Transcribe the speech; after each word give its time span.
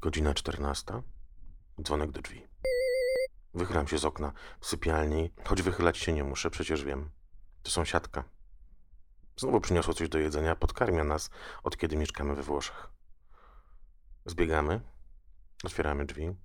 Godzina 0.00 0.34
czternasta. 0.34 1.02
Dzwonek 1.82 2.10
do 2.10 2.22
drzwi. 2.22 2.46
Wychylam 3.54 3.88
się 3.88 3.98
z 3.98 4.04
okna 4.04 4.32
w 4.60 4.66
sypialni, 4.66 5.32
choć 5.44 5.62
wychylać 5.62 5.98
się 5.98 6.12
nie 6.12 6.24
muszę, 6.24 6.50
przecież 6.50 6.84
wiem. 6.84 7.10
To 7.62 7.70
sąsiadka. 7.70 8.24
Znowu 9.36 9.60
przyniosło 9.60 9.94
coś 9.94 10.08
do 10.08 10.18
jedzenia, 10.18 10.56
podkarmia 10.56 11.04
nas, 11.04 11.30
od 11.62 11.76
kiedy 11.76 11.96
mieszkamy 11.96 12.34
we 12.34 12.42
Włoszech. 12.42 12.88
Zbiegamy, 14.26 14.80
otwieramy 15.64 16.06
drzwi. 16.06 16.36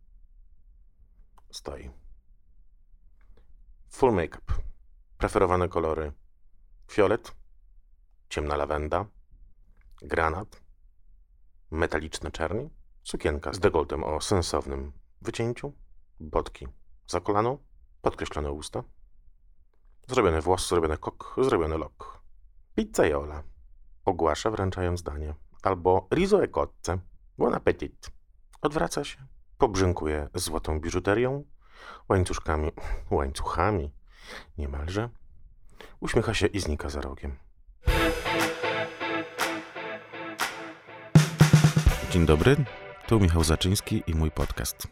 Stoi. 1.52 1.92
Full 3.90 4.12
make-up. 4.12 4.54
Preferowane 5.18 5.70
kolory. 5.70 6.14
Fiolet, 6.92 7.36
ciemna 8.30 8.56
lawenda, 8.56 9.06
granat, 10.02 10.62
metaliczne 11.72 12.32
czerni, 12.32 12.70
sukienka 13.06 13.54
z 13.54 13.60
dekoltem 13.60 14.04
o 14.04 14.22
sensownym 14.22 14.92
wycięciu, 15.22 15.74
botki 16.20 16.68
za 17.08 17.20
kolano, 17.20 17.58
podkreślone 18.02 18.52
usta, 18.52 18.84
zrobiony 20.08 20.42
włos, 20.42 20.70
zrobiony 20.70 20.98
kok, 20.98 21.36
zrobiony 21.42 21.78
lok. 21.78 22.22
Pizzaiola. 22.76 23.44
Ogłasza 24.06 24.52
wręczając 24.52 25.04
danie. 25.04 25.34
Albo 25.64 26.08
riso 26.12 26.44
e 26.44 26.48
cozze. 26.48 27.00
Buon 27.38 27.54
appetit. 27.54 28.12
Odwraca 28.62 29.04
się, 29.04 29.18
pobrzynkuje 29.58 30.30
złotą 30.34 30.80
biżuterią, 30.80 31.44
łańcuszkami, 32.10 32.72
łańcuchami, 33.12 33.94
niemalże. 34.58 35.10
Uśmiecha 36.00 36.34
się 36.34 36.46
i 36.48 36.60
znika 36.60 36.90
za 36.90 37.02
rogiem. 37.02 37.38
Dzień 42.10 42.26
dobry, 42.26 42.56
tu 43.08 43.20
Michał 43.20 43.44
Zaczyński 43.44 44.04
i 44.08 44.16
mój 44.16 44.32
podcast. 44.32 44.88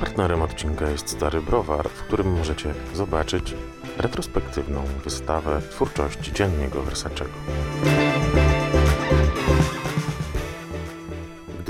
Partnerem 0.00 0.42
odcinka 0.42 0.90
jest 0.90 1.08
Stary 1.08 1.42
Browar, 1.42 1.88
w 1.88 2.02
którym 2.02 2.32
możecie 2.32 2.74
zobaczyć 2.94 3.54
retrospektywną 3.98 4.84
wystawę 5.04 5.62
twórczości 5.70 6.32
dziennego 6.32 6.82
Wersachego. 6.82 7.32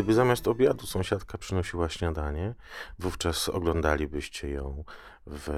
Gdyby 0.02 0.14
zamiast 0.14 0.48
obiadu 0.48 0.86
sąsiadka 0.86 1.38
przynosiła 1.38 1.88
śniadanie, 1.88 2.54
wówczas 2.98 3.48
oglądalibyście 3.48 4.50
ją 4.50 4.84
w 5.26 5.48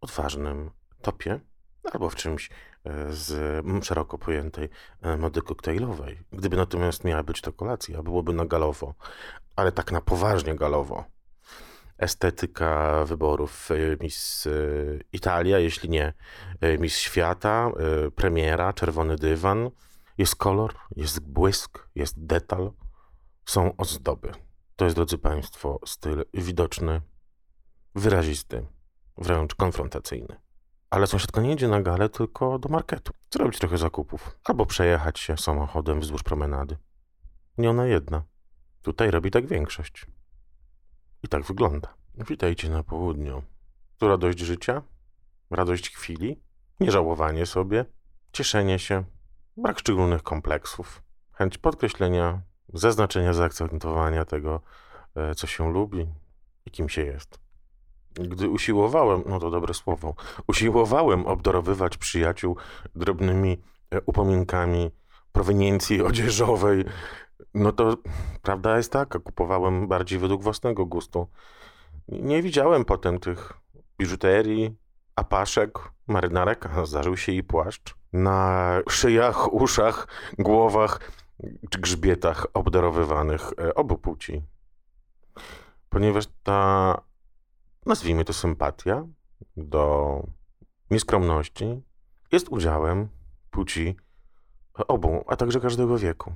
odważnym 0.00 0.70
topie 1.02 1.40
albo 1.92 2.10
w 2.10 2.14
czymś 2.14 2.50
e, 2.84 3.12
z 3.12 3.84
szeroko 3.84 4.18
pojętej 4.18 4.68
e, 5.02 5.16
mody 5.16 5.42
koktajlowej. 5.42 6.18
Gdyby 6.32 6.56
natomiast 6.56 7.04
miała 7.04 7.22
być 7.22 7.40
to 7.40 7.52
kolacja, 7.52 8.02
byłoby 8.02 8.32
na 8.32 8.46
galowo, 8.46 8.94
ale 9.56 9.72
tak 9.72 9.92
na 9.92 10.00
poważnie 10.00 10.54
galowo. 10.54 11.04
Estetyka 11.98 13.04
wyborów 13.04 13.68
e, 13.70 13.74
Miss 14.04 14.48
Italia, 15.12 15.58
jeśli 15.58 15.88
nie 15.88 16.12
Miss 16.78 16.96
Świata, 16.98 17.70
premiera, 18.14 18.72
czerwony 18.72 19.16
dywan. 19.16 19.70
Jest 20.18 20.36
kolor, 20.36 20.74
jest 20.96 21.20
błysk, 21.20 21.88
jest 21.94 22.26
detal 22.26 22.72
są 23.50 23.76
ozdoby. 23.76 24.32
To 24.76 24.84
jest, 24.84 24.96
drodzy 24.96 25.18
Państwo, 25.18 25.80
styl 25.86 26.24
widoczny, 26.34 27.02
wyrazisty, 27.94 28.66
wręcz 29.16 29.54
konfrontacyjny. 29.54 30.36
Ale 30.90 31.06
sąsiadka 31.06 31.40
nie 31.40 31.52
idzie 31.52 31.68
na 31.68 31.82
galę, 31.82 32.08
tylko 32.08 32.58
do 32.58 32.68
marketu. 32.68 33.12
Zrobić 33.30 33.58
trochę 33.58 33.78
zakupów. 33.78 34.38
Albo 34.44 34.66
przejechać 34.66 35.18
się 35.18 35.36
samochodem 35.36 36.00
wzdłuż 36.00 36.22
promenady. 36.22 36.76
Nie 37.58 37.70
ona 37.70 37.86
jedna. 37.86 38.22
Tutaj 38.82 39.10
robi 39.10 39.30
tak 39.30 39.46
większość. 39.46 40.06
I 41.22 41.28
tak 41.28 41.44
wygląda. 41.44 41.94
Witajcie 42.14 42.70
na 42.70 42.82
południu. 42.82 43.42
Tu 43.98 44.08
radość 44.08 44.38
życia, 44.38 44.82
radość 45.50 45.90
chwili, 45.90 46.42
nieżałowanie 46.80 47.46
sobie, 47.46 47.84
cieszenie 48.32 48.78
się, 48.78 49.04
brak 49.56 49.78
szczególnych 49.78 50.22
kompleksów, 50.22 51.02
chęć 51.32 51.58
podkreślenia 51.58 52.49
zaznaczenia, 52.72 53.32
zaakcentowania 53.32 54.24
tego, 54.24 54.60
e, 55.16 55.34
co 55.34 55.46
się 55.46 55.72
lubi 55.72 56.06
i 56.66 56.70
kim 56.70 56.88
się 56.88 57.04
jest. 57.04 57.38
Gdy 58.14 58.48
usiłowałem, 58.48 59.22
no 59.26 59.40
to 59.40 59.50
dobre 59.50 59.74
słowo, 59.74 60.14
usiłowałem 60.46 61.26
obdarowywać 61.26 61.96
przyjaciół 61.96 62.56
drobnymi 62.94 63.62
e, 63.90 64.00
upominkami 64.06 64.90
proweniencji 65.32 66.02
odzieżowej, 66.10 66.84
no 67.54 67.72
to 67.72 67.96
prawda 68.42 68.76
jest 68.76 68.92
taka, 68.92 69.18
kupowałem 69.18 69.88
bardziej 69.88 70.18
według 70.18 70.42
własnego 70.42 70.86
gustu. 70.86 71.26
Nie 72.08 72.42
widziałem 72.42 72.84
potem 72.84 73.20
tych 73.20 73.52
biżuterii, 73.98 74.76
apaszek, 75.16 75.78
marynarek, 76.06 76.68
zdarzył 76.84 77.16
się 77.16 77.32
i 77.32 77.42
płaszcz. 77.42 77.94
Na 78.12 78.70
szyjach, 78.88 79.52
uszach, 79.52 80.06
głowach 80.38 81.00
czy 81.70 81.78
grzbietach 81.78 82.46
obdarowywanych 82.54 83.52
e, 83.58 83.74
obu 83.74 83.98
płci. 83.98 84.42
Ponieważ 85.88 86.24
ta, 86.42 87.00
nazwijmy 87.86 88.24
to 88.24 88.32
sympatia 88.32 89.06
do 89.56 90.22
nieskromności 90.90 91.82
jest 92.32 92.48
udziałem 92.48 93.08
płci 93.50 93.96
obu, 94.88 95.24
a 95.26 95.36
także 95.36 95.60
każdego 95.60 95.98
wieku. 95.98 96.34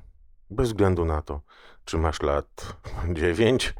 Bez 0.50 0.69
względu 0.69 1.04
na 1.04 1.22
to, 1.22 1.41
czy 1.84 1.98
masz 1.98 2.22
lat 2.22 2.76
9 3.12 3.75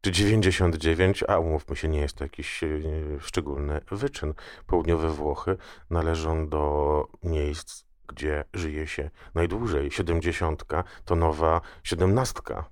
czy 0.00 0.12
99, 0.12 1.24
a 1.28 1.38
umówmy 1.38 1.76
się, 1.76 1.88
nie 1.88 2.00
jest 2.00 2.16
to 2.16 2.24
jakiś 2.24 2.64
e, 2.64 2.68
szczególny 3.20 3.80
wyczyn. 3.90 4.34
Południowe 4.66 5.10
Włochy 5.10 5.56
należą 5.90 6.48
do 6.48 7.08
miejsc 7.22 7.85
gdzie 8.06 8.44
żyje 8.54 8.86
się 8.86 9.10
najdłużej. 9.34 9.90
Siedemdziesiątka 9.90 10.84
to 11.04 11.16
nowa 11.16 11.60
siedemnastka. 11.82 12.64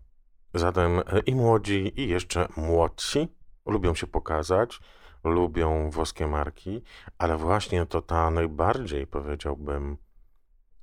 Zatem 0.55 0.99
e, 0.99 1.03
i 1.27 1.35
młodzi, 1.35 2.01
i 2.01 2.09
jeszcze 2.09 2.49
młodsi 2.57 3.29
lubią 3.67 3.95
się 3.95 4.07
pokazać, 4.07 4.81
lubią 5.25 5.91
włoskie 5.91 6.27
marki, 6.27 6.83
ale 7.19 7.37
właśnie 7.37 7.87
to 7.87 8.03
ta 8.03 8.31
najbardziej, 8.31 9.07
powiedziałbym, 9.07 9.97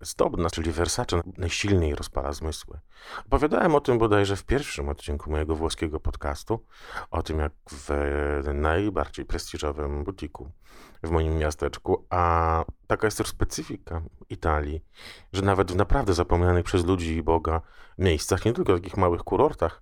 zdobna, 0.01 0.49
czyli 0.49 0.71
Versace, 0.71 1.21
najsilniej 1.37 1.95
rozpala 1.95 2.31
zmysły. 2.31 2.79
Opowiadałem 3.25 3.75
o 3.75 3.81
tym 3.81 3.97
bodajże 3.97 4.35
w 4.35 4.43
pierwszym 4.43 4.89
odcinku 4.89 5.31
mojego 5.31 5.55
włoskiego 5.55 5.99
podcastu, 5.99 6.65
o 7.11 7.23
tym 7.23 7.39
jak 7.39 7.53
w 7.71 7.89
najbardziej 8.53 9.25
prestiżowym 9.25 10.03
butiku 10.03 10.51
w 11.03 11.09
moim 11.09 11.37
miasteczku, 11.37 12.05
a 12.09 12.65
taka 12.87 13.07
jest 13.07 13.17
też 13.17 13.27
specyfika 13.27 14.01
Italii, 14.29 14.85
że 15.33 15.41
nawet 15.41 15.71
w 15.71 15.75
naprawdę 15.75 16.13
zapomnianych 16.13 16.65
przez 16.65 16.85
ludzi 16.85 17.15
i 17.15 17.23
Boga 17.23 17.61
miejscach, 17.97 18.45
nie 18.45 18.53
tylko 18.53 18.73
takich 18.73 18.97
małych 18.97 19.23
kurortach, 19.23 19.81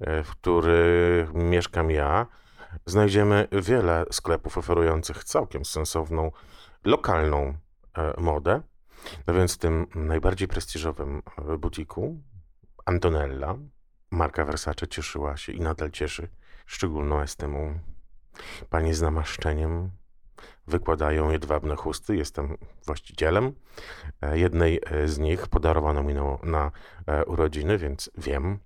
e, 0.00 0.22
w 0.22 0.30
których 0.30 1.34
mieszkam 1.34 1.90
ja, 1.90 2.26
znajdziemy 2.86 3.48
wiele 3.52 4.04
sklepów 4.10 4.58
oferujących 4.58 5.24
całkiem 5.24 5.64
sensowną, 5.64 6.30
lokalną 6.84 7.54
e, 7.94 8.20
modę, 8.20 8.62
no 9.26 9.34
więc 9.34 9.54
w 9.54 9.58
tym 9.58 9.86
najbardziej 9.94 10.48
prestiżowym 10.48 11.22
e, 11.48 11.58
butiku 11.58 12.16
Antonella 12.84 13.56
marka 14.10 14.44
Versace 14.44 14.88
cieszyła 14.88 15.36
się 15.36 15.52
i 15.52 15.60
nadal 15.60 15.90
cieszy 15.90 16.28
szczególną 16.66 17.20
estymą. 17.20 17.78
Panie 18.70 18.94
z 18.94 19.02
namaszczeniem 19.02 19.90
wykładają 20.66 21.30
jedwabne 21.30 21.76
chusty. 21.76 22.16
Jestem 22.16 22.56
właścicielem. 22.86 23.52
E, 24.22 24.38
jednej 24.38 24.80
e, 24.86 25.08
z 25.08 25.18
nich 25.18 25.48
podarowano 25.48 26.02
mi 26.02 26.14
na, 26.14 26.38
na 26.42 26.70
urodziny, 27.26 27.78
więc 27.78 28.10
wiem 28.18 28.58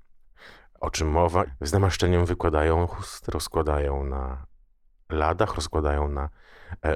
o 0.80 0.90
czym 0.90 1.08
mowa. 1.08 1.44
Z 1.60 1.72
namaszczeniem 1.72 2.26
wykładają 2.26 2.86
chusty, 2.86 3.32
rozkładają 3.32 4.04
na 4.04 4.46
ladach, 5.08 5.54
rozkładają 5.54 6.08
na 6.08 6.28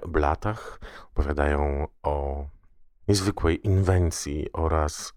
blatach, 0.08 0.80
opowiadają 1.10 1.86
o 2.02 2.46
niezwykłej 3.08 3.66
inwencji 3.66 4.52
oraz 4.52 5.12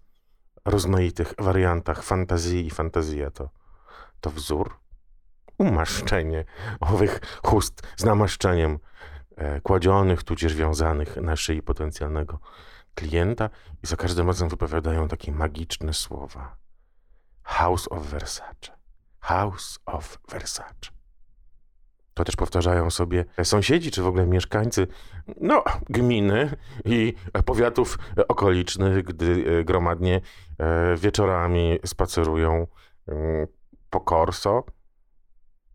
rozmaitych 0.64 1.34
wariantach 1.38 2.02
fantazji 2.02 2.66
i 2.66 2.70
fantazja 2.70 3.30
to, 3.30 3.50
to 4.20 4.30
wzór. 4.30 4.80
Umaszczenie 5.58 6.44
owych 6.80 7.20
chust 7.42 7.82
z 7.96 8.04
namaszczeniem 8.04 8.78
e, 9.36 9.60
kładzionych, 9.60 10.22
tudzież 10.22 10.54
wiązanych 10.54 11.16
na 11.16 11.36
szyi 11.36 11.62
potencjalnego 11.62 12.38
klienta 12.94 13.50
i 13.82 13.86
za 13.86 13.96
każdym 13.96 14.26
razem 14.26 14.48
wypowiadają 14.48 15.08
takie 15.08 15.32
magiczne 15.32 15.94
słowa. 15.94 16.56
House 17.42 17.88
of 17.90 18.06
Versace. 18.06 18.72
House 19.20 19.78
of 19.86 20.18
Versace. 20.30 20.97
To 22.18 22.24
też 22.24 22.36
powtarzają 22.36 22.90
sobie 22.90 23.24
sąsiedzi, 23.42 23.90
czy 23.90 24.02
w 24.02 24.06
ogóle 24.06 24.26
mieszkańcy 24.26 24.86
no, 25.40 25.64
gminy 25.90 26.56
i 26.84 27.14
powiatów 27.44 27.98
okolicznych, 28.28 29.04
gdy 29.04 29.64
gromadnie 29.64 30.20
wieczorami 30.96 31.78
spacerują 31.86 32.66
mm, 33.08 33.46
po 33.90 34.00
Corso, 34.00 34.64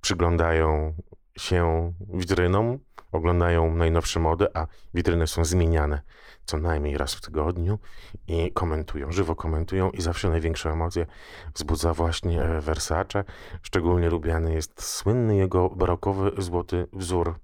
przyglądają 0.01 0.94
się 1.38 1.94
witrynom, 2.13 2.80
oglądają 3.13 3.75
najnowsze 3.75 4.19
mody, 4.19 4.48
a 4.54 4.68
witryny 4.94 5.27
są 5.27 5.45
zmieniane 5.45 6.01
co 6.45 6.57
najmniej 6.57 6.98
raz 6.98 7.15
w 7.15 7.21
tygodniu 7.21 7.80
i 8.27 8.51
komentują, 8.51 9.12
żywo 9.12 9.36
komentują 9.36 9.89
i 9.92 10.01
zawsze 10.01 10.30
największe 10.30 10.69
emocje 10.69 11.06
wzbudza 11.54 11.94
właśnie 11.94 12.44
e, 12.44 12.62
Versace. 12.62 13.24
Szczególnie 13.62 14.10
lubiany 14.10 14.54
jest 14.54 14.83
słynny 14.83 15.36
jego 15.36 15.69
barokowy 15.69 16.31
złoty 16.38 16.88
wzór. 16.94 17.39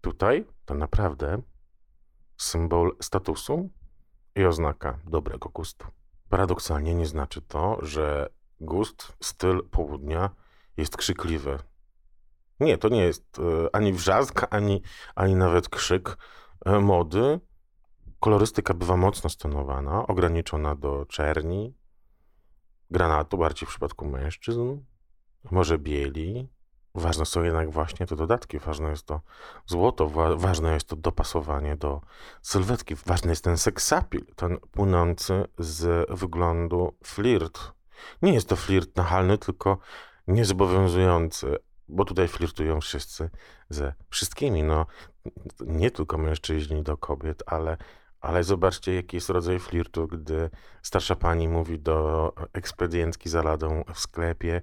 Tutaj 0.00 0.44
to 0.64 0.74
naprawdę 0.74 1.42
symbol 2.36 2.96
statusu 3.00 3.70
i 4.36 4.44
oznaka 4.44 4.98
dobrego 5.04 5.48
gustu. 5.48 5.86
Paradoksalnie 6.28 6.94
nie 6.94 7.06
znaczy 7.06 7.42
to, 7.42 7.78
że 7.82 8.30
gust, 8.60 9.12
styl 9.22 9.68
południa 9.70 10.30
jest 10.76 10.96
krzykliwy. 10.96 11.58
Nie, 12.60 12.78
to 12.78 12.88
nie 12.88 13.02
jest 13.02 13.38
e, 13.38 13.76
ani 13.76 13.92
wrzask, 13.92 14.46
ani, 14.50 14.82
ani 15.14 15.34
nawet 15.34 15.68
krzyk 15.68 16.16
e, 16.66 16.80
mody. 16.80 17.40
Kolorystyka 18.20 18.74
bywa 18.74 18.96
mocno 18.96 19.30
stonowana, 19.30 20.06
ograniczona 20.06 20.74
do 20.74 21.06
czerni, 21.06 21.74
granatu, 22.90 23.38
bardziej 23.38 23.66
w 23.66 23.70
przypadku 23.70 24.06
mężczyzn, 24.06 24.76
może 25.50 25.78
bieli. 25.78 26.48
Ważne 26.94 27.26
są 27.26 27.42
jednak 27.42 27.70
właśnie 27.70 28.06
te 28.06 28.16
dodatki, 28.16 28.58
ważne 28.58 28.90
jest 28.90 29.06
to 29.06 29.20
złoto, 29.66 30.08
wa 30.08 30.36
ważne 30.36 30.74
jest 30.74 30.88
to 30.88 30.96
dopasowanie 30.96 31.76
do 31.76 32.00
sylwetki, 32.42 32.94
ważny 32.94 33.32
jest 33.32 33.44
ten 33.44 33.58
seksapil, 33.58 34.26
ten 34.36 34.58
płynący 34.58 35.44
z 35.58 36.10
wyglądu 36.10 36.96
flirt. 37.04 37.72
Nie 38.22 38.34
jest 38.34 38.48
to 38.48 38.56
flirt 38.56 38.96
nachalny, 38.96 39.38
tylko 39.38 39.78
niezobowiązujący, 40.26 41.56
bo 41.90 42.04
tutaj 42.04 42.28
flirtują 42.28 42.80
wszyscy 42.80 43.30
ze 43.68 43.92
wszystkimi. 44.10 44.62
No, 44.62 44.86
nie 45.60 45.90
tylko 45.90 46.18
mężczyźni 46.18 46.82
do 46.82 46.96
kobiet, 46.96 47.42
ale, 47.46 47.76
ale 48.20 48.44
zobaczcie, 48.44 48.94
jaki 48.94 49.16
jest 49.16 49.30
rodzaj 49.30 49.58
flirtu, 49.58 50.08
gdy 50.08 50.50
starsza 50.82 51.16
pani 51.16 51.48
mówi 51.48 51.78
do 51.78 52.32
ekspedientki 52.52 53.28
za 53.28 53.42
ladą 53.42 53.84
w 53.94 53.98
sklepie 53.98 54.60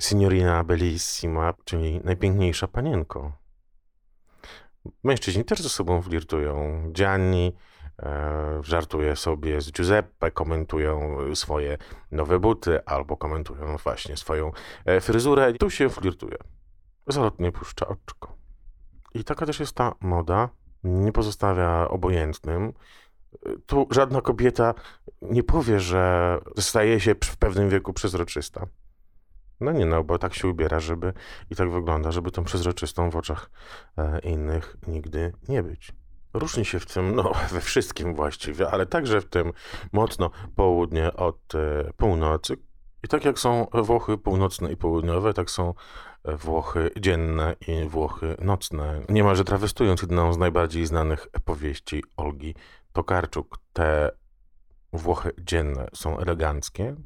signorina 0.00 0.64
bellissima, 0.64 1.54
czyli 1.64 2.00
najpiękniejsza 2.04 2.68
panienko. 2.68 3.32
Mężczyźni 5.04 5.44
też 5.44 5.60
ze 5.60 5.68
sobą 5.68 6.02
flirtują. 6.02 6.82
Gianni 6.92 7.52
E, 8.02 8.60
żartuje 8.62 9.16
sobie 9.16 9.60
z 9.60 9.72
Giuseppe, 9.72 10.30
komentują 10.30 11.18
swoje 11.34 11.78
nowe 12.10 12.38
buty 12.38 12.84
albo 12.84 13.16
komentują 13.16 13.76
właśnie 13.76 14.16
swoją 14.16 14.52
e, 14.84 15.00
fryzurę. 15.00 15.52
Tu 15.52 15.70
się 15.70 15.90
flirtuje. 15.90 16.36
Zalotnie 17.12 17.52
puszcza 17.52 17.88
oczko. 17.88 18.36
I 19.14 19.24
taka 19.24 19.46
też 19.46 19.60
jest 19.60 19.72
ta 19.72 19.94
moda. 20.00 20.48
Nie 20.84 21.12
pozostawia 21.12 21.88
obojętnym. 21.88 22.72
Tu 23.66 23.88
żadna 23.90 24.20
kobieta 24.20 24.74
nie 25.22 25.42
powie, 25.42 25.80
że 25.80 26.38
staje 26.58 27.00
się 27.00 27.14
w 27.24 27.36
pewnym 27.36 27.68
wieku 27.68 27.92
przezroczysta. 27.92 28.66
No 29.60 29.72
nie, 29.72 29.86
no, 29.86 30.04
bo 30.04 30.18
tak 30.18 30.34
się 30.34 30.48
ubiera, 30.48 30.80
żeby 30.80 31.12
i 31.50 31.56
tak 31.56 31.70
wygląda, 31.70 32.12
żeby 32.12 32.30
tą 32.30 32.44
przezroczystą 32.44 33.10
w 33.10 33.16
oczach 33.16 33.50
e, 33.98 34.18
innych 34.18 34.76
nigdy 34.86 35.32
nie 35.48 35.62
być. 35.62 35.92
Różni 36.34 36.64
się 36.64 36.80
w 36.80 36.86
tym, 36.86 37.14
no 37.14 37.32
we 37.52 37.60
wszystkim 37.60 38.14
właściwie, 38.14 38.70
ale 38.70 38.86
także 38.86 39.20
w 39.20 39.28
tym 39.28 39.52
mocno 39.92 40.30
południe 40.56 41.12
od 41.12 41.54
e, 41.54 41.92
północy. 41.96 42.56
I 43.04 43.08
tak 43.08 43.24
jak 43.24 43.38
są 43.38 43.66
Włochy 43.74 44.18
północne 44.18 44.72
i 44.72 44.76
południowe, 44.76 45.34
tak 45.34 45.50
są 45.50 45.74
Włochy 46.24 46.90
dzienne 47.00 47.56
i 47.68 47.88
Włochy 47.88 48.36
nocne. 48.40 49.00
Niemalże 49.08 49.44
trawestując 49.44 50.02
jedną 50.02 50.32
z 50.32 50.38
najbardziej 50.38 50.86
znanych 50.86 51.28
powieści 51.44 52.04
Olgi 52.16 52.54
Tokarczuk, 52.92 53.58
te 53.72 54.10
Włochy 54.92 55.32
dzienne 55.38 55.88
są 55.94 56.18
eleganckie, 56.18 56.96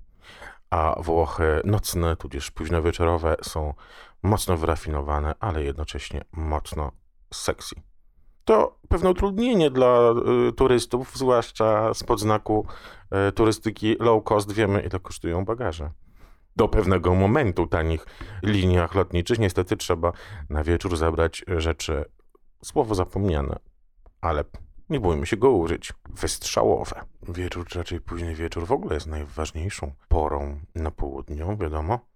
a 0.71 1.03
Włochy 1.03 1.61
nocne, 1.65 2.17
tudzież 2.17 2.51
późnowieczorowe 2.51 3.37
są 3.43 3.75
mocno 4.23 4.57
wyrafinowane, 4.57 5.35
ale 5.41 5.63
jednocześnie 5.63 6.25
mocno 6.33 6.93
sexy 7.35 7.75
to 8.45 8.79
pewne 8.89 9.11
utrudnienie 9.11 9.71
dla 9.71 10.15
y, 10.49 10.53
turystów, 10.53 11.17
zwłaszcza 11.17 11.95
z 11.95 12.05
podznaku 12.05 12.67
y, 13.29 13.33
turystyki 13.33 13.97
low 14.01 14.25
cost. 14.25 14.53
Wiemy, 14.53 14.81
ile 14.81 15.01
kosztują 15.01 15.45
bagaże. 15.45 15.91
Do 16.57 16.69
pewnego 16.69 17.15
momentu 17.15 17.67
tanich 17.67 18.07
liniach 18.43 18.95
lotniczych 18.95 19.39
niestety 19.39 19.77
trzeba 19.77 20.13
na 20.51 20.65
wieczór 20.65 20.97
zabrać 20.97 21.45
rzeczy, 21.57 22.05
słowo 22.65 22.95
zapomniane, 22.95 23.57
ale 24.21 24.45
nie 24.91 25.01
bójmy 25.01 25.27
się 25.27 25.37
go 25.37 25.51
użyć, 25.51 25.93
wystrzałowe. 26.09 27.01
Wieczór, 27.29 27.67
czy 27.67 27.79
raczej 27.79 28.01
późny 28.01 28.35
wieczór 28.35 28.67
w 28.67 28.73
ogóle 28.73 28.95
jest 28.95 29.07
najważniejszą 29.07 29.93
porą 30.09 30.61
na 30.75 30.91
południu, 30.91 31.57
wiadomo 31.57 32.14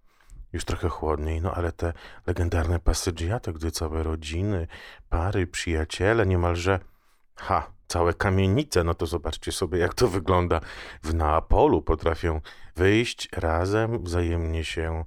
już 0.53 0.65
trochę 0.65 0.89
chłodniej, 0.89 1.41
no 1.41 1.53
ale 1.53 1.71
te 1.71 1.93
legendarne 2.27 2.79
passeggiate, 2.79 3.53
gdy 3.53 3.71
całe 3.71 4.03
rodziny, 4.03 4.67
pary, 5.09 5.47
przyjaciele, 5.47 6.25
niemalże, 6.25 6.79
ha, 7.35 7.71
całe 7.87 8.13
kamienice, 8.13 8.83
no 8.83 8.93
to 8.93 9.05
zobaczcie 9.05 9.51
sobie, 9.51 9.79
jak 9.79 9.93
to 9.93 10.07
wygląda 10.07 10.61
w 11.03 11.13
Neapolu. 11.13 11.81
Potrafią 11.81 12.41
wyjść 12.75 13.29
razem, 13.31 14.03
wzajemnie 14.03 14.63
się 14.63 15.05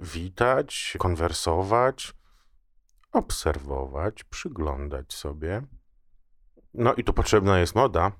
witać, 0.00 0.96
konwersować, 0.98 2.12
obserwować, 3.12 4.24
przyglądać 4.24 5.14
sobie. 5.14 5.62
No 6.74 6.94
i 6.94 7.04
tu 7.04 7.12
potrzebna 7.12 7.58
jest 7.58 7.74
moda. 7.74 8.12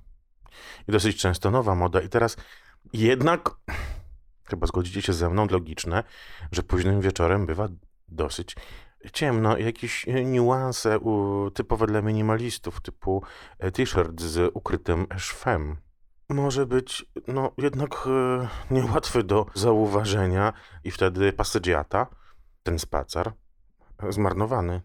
I 0.88 0.92
dosyć 0.92 1.20
często 1.20 1.50
nowa 1.50 1.74
moda. 1.74 2.00
I 2.00 2.08
teraz 2.08 2.36
jednak 2.92 3.50
chyba 4.52 4.66
zgodzicie 4.66 5.02
się 5.02 5.12
ze 5.12 5.30
mną, 5.30 5.46
logiczne, 5.50 6.04
że 6.52 6.62
późnym 6.62 7.00
wieczorem 7.00 7.46
bywa 7.46 7.68
dosyć 8.08 8.56
ciemno. 9.12 9.58
Jakieś 9.58 10.08
e, 10.08 10.24
niuanse 10.24 10.98
typowe 11.54 11.86
dla 11.86 12.02
minimalistów, 12.02 12.80
typu 12.80 13.22
e, 13.58 13.70
t-shirt 13.70 14.20
z 14.20 14.50
ukrytym 14.54 15.06
szwem. 15.16 15.76
Może 16.28 16.66
być, 16.66 17.06
no, 17.26 17.52
jednak 17.58 17.90
e, 18.06 18.48
niełatwy 18.74 19.22
do 19.24 19.46
zauważenia 19.54 20.52
i 20.84 20.90
wtedy 20.90 21.32
passegiata, 21.32 22.06
ten 22.62 22.78
spacer, 22.78 23.32
zmarnowany. 24.08 24.80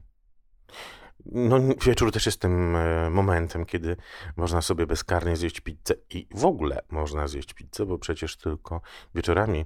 No, 1.31 1.59
wieczór 1.85 2.11
też 2.11 2.25
jest 2.25 2.41
tym 2.41 2.75
e, 2.75 3.09
momentem, 3.09 3.65
kiedy 3.65 3.97
można 4.35 4.61
sobie 4.61 4.87
bezkarnie 4.87 5.35
zjeść 5.35 5.59
pizzę 5.59 5.93
i 6.09 6.27
w 6.31 6.45
ogóle 6.45 6.81
można 6.89 7.27
zjeść 7.27 7.53
pizzę, 7.53 7.85
bo 7.85 7.99
przecież 7.99 8.37
tylko 8.37 8.81
wieczorami, 9.15 9.65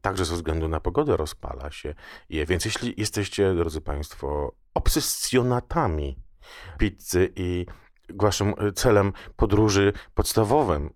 także 0.00 0.24
ze 0.24 0.34
względu 0.34 0.68
na 0.68 0.80
pogodę, 0.80 1.16
rozpala 1.16 1.70
się 1.70 1.94
je. 2.28 2.46
Więc 2.46 2.64
jeśli 2.64 2.94
jesteście, 2.96 3.54
drodzy 3.54 3.80
Państwo, 3.80 4.54
obsesjonatami 4.74 6.16
pizzy 6.78 7.32
i 7.36 7.66
waszym 8.14 8.54
e, 8.58 8.72
celem 8.72 9.12
podróży 9.36 9.92
podstawowym 10.14 10.90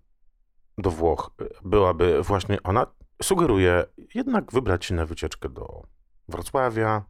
do 0.77 0.91
Włoch 0.91 1.31
e, 1.41 1.45
byłaby 1.65 2.23
właśnie 2.23 2.63
ona, 2.63 2.87
sugeruję 3.23 3.85
jednak 4.13 4.51
wybrać 4.51 4.85
się 4.85 4.95
na 4.95 5.05
wycieczkę 5.05 5.49
do 5.49 5.83
Wrocławia, 6.27 7.03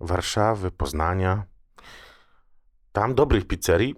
Warszawy, 0.00 0.70
Poznania 0.70 1.46
tam 2.96 3.14
dobrych 3.14 3.46
pizzerii, 3.46 3.94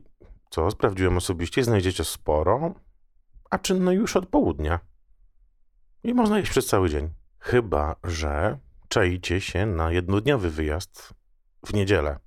co 0.51 0.71
sprawdziłem 0.71 1.17
osobiście, 1.17 1.65
znajdziecie 1.65 2.05
sporo, 2.05 2.75
a 3.51 3.59
czynno 3.59 3.93
już 3.93 4.17
od 4.17 4.27
południa. 4.27 4.79
I 6.05 6.15
można 6.15 6.39
jeść 6.39 6.51
przez 6.51 6.67
cały 6.67 6.91
dzień. 6.91 7.11
Chyba, 7.39 7.97
że 8.05 8.59
czaicie 8.89 9.41
się 9.41 9.67
na 9.67 9.93
jednodniowy 9.93 10.51
wyjazd 10.51 11.15
w 11.67 11.75
niedzielę. 11.75 12.19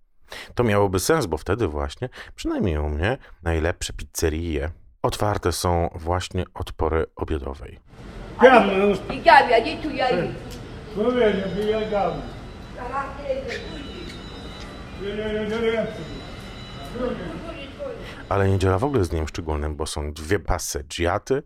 To 0.56 0.64
miałoby 0.64 1.00
sens, 1.00 1.26
bo 1.26 1.38
wtedy 1.38 1.68
właśnie, 1.68 2.10
przynajmniej 2.36 2.78
u 2.78 2.90
mnie, 2.90 3.18
najlepsze 3.44 3.94
pizzerie 3.94 4.72
otwarte 5.02 5.52
są 5.52 5.90
właśnie 5.96 6.46
od 6.54 6.72
pory 6.72 7.06
obiadowej. 7.16 7.80
I 9.14 9.22
Gabi, 9.22 9.54
a 9.54 9.62
gdzie 9.62 9.78
tu 9.78 9.90
ja 9.90 10.10
idę? 10.10 10.28
Slovenia, 10.94 11.48
bija 11.56 11.82
Gabi. 11.90 12.22
Ale 18.30 18.50
niedziela 18.50 18.78
w 18.78 18.84
ogóle 18.84 19.00
jest 19.00 19.12
dniem 19.12 19.28
szczególnym, 19.28 19.76
bo 19.76 19.86
są 19.86 20.14
dwie 20.14 20.40
passeggiaty, 20.40 21.44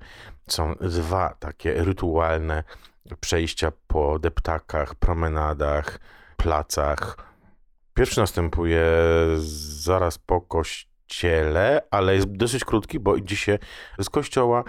są 0.47 0.75
dwa 0.75 1.35
takie 1.39 1.73
rytualne 1.73 2.63
przejścia 3.19 3.71
po 3.87 4.19
deptakach, 4.19 4.95
promenadach, 4.95 5.99
placach. 6.37 7.17
Pierwszy 7.93 8.19
następuje 8.19 8.85
zaraz 9.83 10.17
po 10.17 10.41
kościele, 10.41 11.81
ale 11.91 12.15
jest 12.15 12.31
dosyć 12.31 12.65
krótki, 12.65 12.99
bo 12.99 13.15
idzie 13.15 13.35
się 13.35 13.59
z 13.99 14.09
kościoła. 14.09 14.63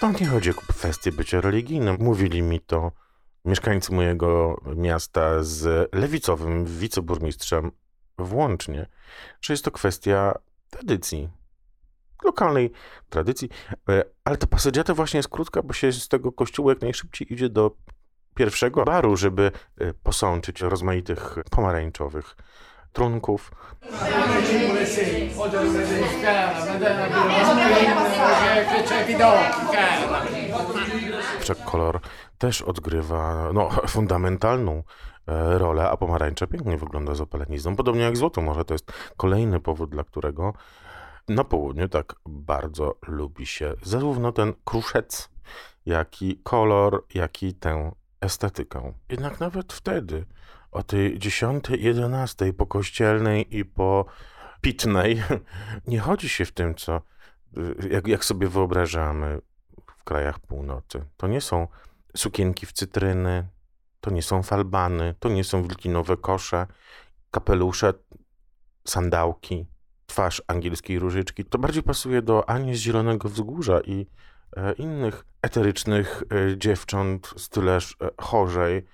To 0.00 0.12
nie 0.20 0.26
chodzi 0.26 0.50
o 0.50 0.54
kwestię 0.54 1.12
bycia 1.12 1.40
religijnym. 1.40 1.96
Mówili 2.00 2.42
mi 2.42 2.60
to 2.60 2.92
mieszkańcy 3.44 3.92
mojego 3.92 4.60
miasta 4.76 5.42
z 5.42 5.88
lewicowym 5.94 6.64
wiceburmistrzem 6.64 7.70
włącznie, 8.18 8.86
że 9.40 9.52
jest 9.52 9.64
to 9.64 9.70
kwestia 9.70 10.34
tradycji. 10.70 11.28
Lokalnej 12.24 12.72
tradycji, 13.10 13.48
E, 13.88 14.04
ale 14.24 14.36
ta 14.36 14.46
pasadziata 14.46 14.94
właśnie 14.94 15.18
jest 15.18 15.28
krótka, 15.28 15.62
bo 15.62 15.72
się 15.72 15.92
z 15.92 16.08
tego 16.08 16.32
kościoła 16.32 16.72
jak 16.72 16.82
najszybciej 16.82 17.32
idzie 17.32 17.48
do 17.48 17.70
pierwszego 18.34 18.84
baru, 18.84 19.16
żeby 19.16 19.52
e, 19.78 19.94
posączyć 19.94 20.60
rozmaitych 20.60 21.38
pomarańczowych 21.50 22.36
trunków. 22.92 23.50
Kolor 31.64 32.00
też 32.38 32.62
odgrywa 32.62 33.52
no, 33.52 33.70
fundamentalną 33.88 34.82
e, 35.28 35.58
rolę, 35.58 35.90
a 35.90 35.96
pomarańcza 35.96 36.46
pięknie 36.46 36.78
wygląda 36.78 37.14
z 37.14 37.20
opalenizną. 37.20 37.76
Podobnie 37.76 38.02
jak 38.02 38.16
złoto, 38.16 38.40
może 38.40 38.64
to 38.64 38.74
jest 38.74 38.92
kolejny 39.16 39.60
powód, 39.60 39.90
dla 39.90 40.04
którego 40.04 40.52
na 41.28 41.44
południu 41.44 41.88
tak 41.88 42.14
bardzo 42.26 42.94
lubi 43.06 43.46
się 43.46 43.74
zarówno 43.82 44.32
ten 44.32 44.52
kruszec, 44.64 45.30
jak 45.86 46.22
i 46.22 46.40
kolor, 46.42 47.04
jak 47.14 47.42
i 47.42 47.54
tę 47.54 47.92
estetykę. 48.20 48.92
Jednak 49.08 49.40
nawet 49.40 49.72
wtedy, 49.72 50.26
o 50.72 50.82
tej 50.82 51.18
10, 51.18 51.64
11 51.70 52.52
po 52.52 52.66
kościelnej 52.66 53.56
i 53.56 53.64
po 53.64 54.04
pitnej, 54.60 55.22
nie 55.86 55.98
chodzi 56.00 56.28
się 56.28 56.44
w 56.44 56.52
tym, 56.52 56.74
co 56.74 57.02
jak, 57.90 58.06
jak 58.06 58.24
sobie 58.24 58.48
wyobrażamy 58.48 59.40
krajach 60.04 60.40
północy. 60.40 61.04
To 61.16 61.26
nie 61.26 61.40
są 61.40 61.68
sukienki 62.16 62.66
w 62.66 62.72
cytryny, 62.72 63.48
to 64.00 64.10
nie 64.10 64.22
są 64.22 64.42
falbany, 64.42 65.14
to 65.18 65.28
nie 65.28 65.44
są 65.44 65.62
wilkinowe 65.62 66.16
kosze, 66.16 66.66
kapelusze, 67.30 67.94
sandałki, 68.86 69.66
twarz 70.06 70.42
angielskiej 70.46 70.98
różyczki. 70.98 71.44
To 71.44 71.58
bardziej 71.58 71.82
pasuje 71.82 72.22
do 72.22 72.48
Ani 72.48 72.74
z 72.76 72.78
Zielonego 72.78 73.28
Wzgórza 73.28 73.80
i 73.80 74.06
e, 74.56 74.72
innych 74.72 75.24
eterycznych 75.42 76.22
e, 76.52 76.58
dziewcząt 76.58 77.34
z 77.36 77.48
tyleż 77.48 77.96
e, 78.00 78.10
chorzej, 78.20 78.86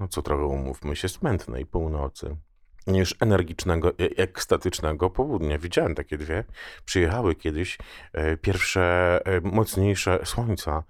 no 0.00 0.08
co 0.08 0.22
trochę 0.22 0.44
umówmy 0.44 0.96
się, 0.96 1.08
smętnej 1.08 1.66
północy 1.66 2.36
niż 2.86 3.14
energicznego, 3.20 3.92
i 3.92 4.20
ekstatycznego 4.20 5.10
południa. 5.10 5.58
Widziałem 5.58 5.94
takie 5.94 6.18
dwie. 6.18 6.44
Przyjechały 6.84 7.34
kiedyś 7.34 7.78
e, 8.12 8.36
pierwsze 8.36 9.20
e, 9.24 9.40
mocniejsze 9.40 10.20
słońca, 10.24 10.82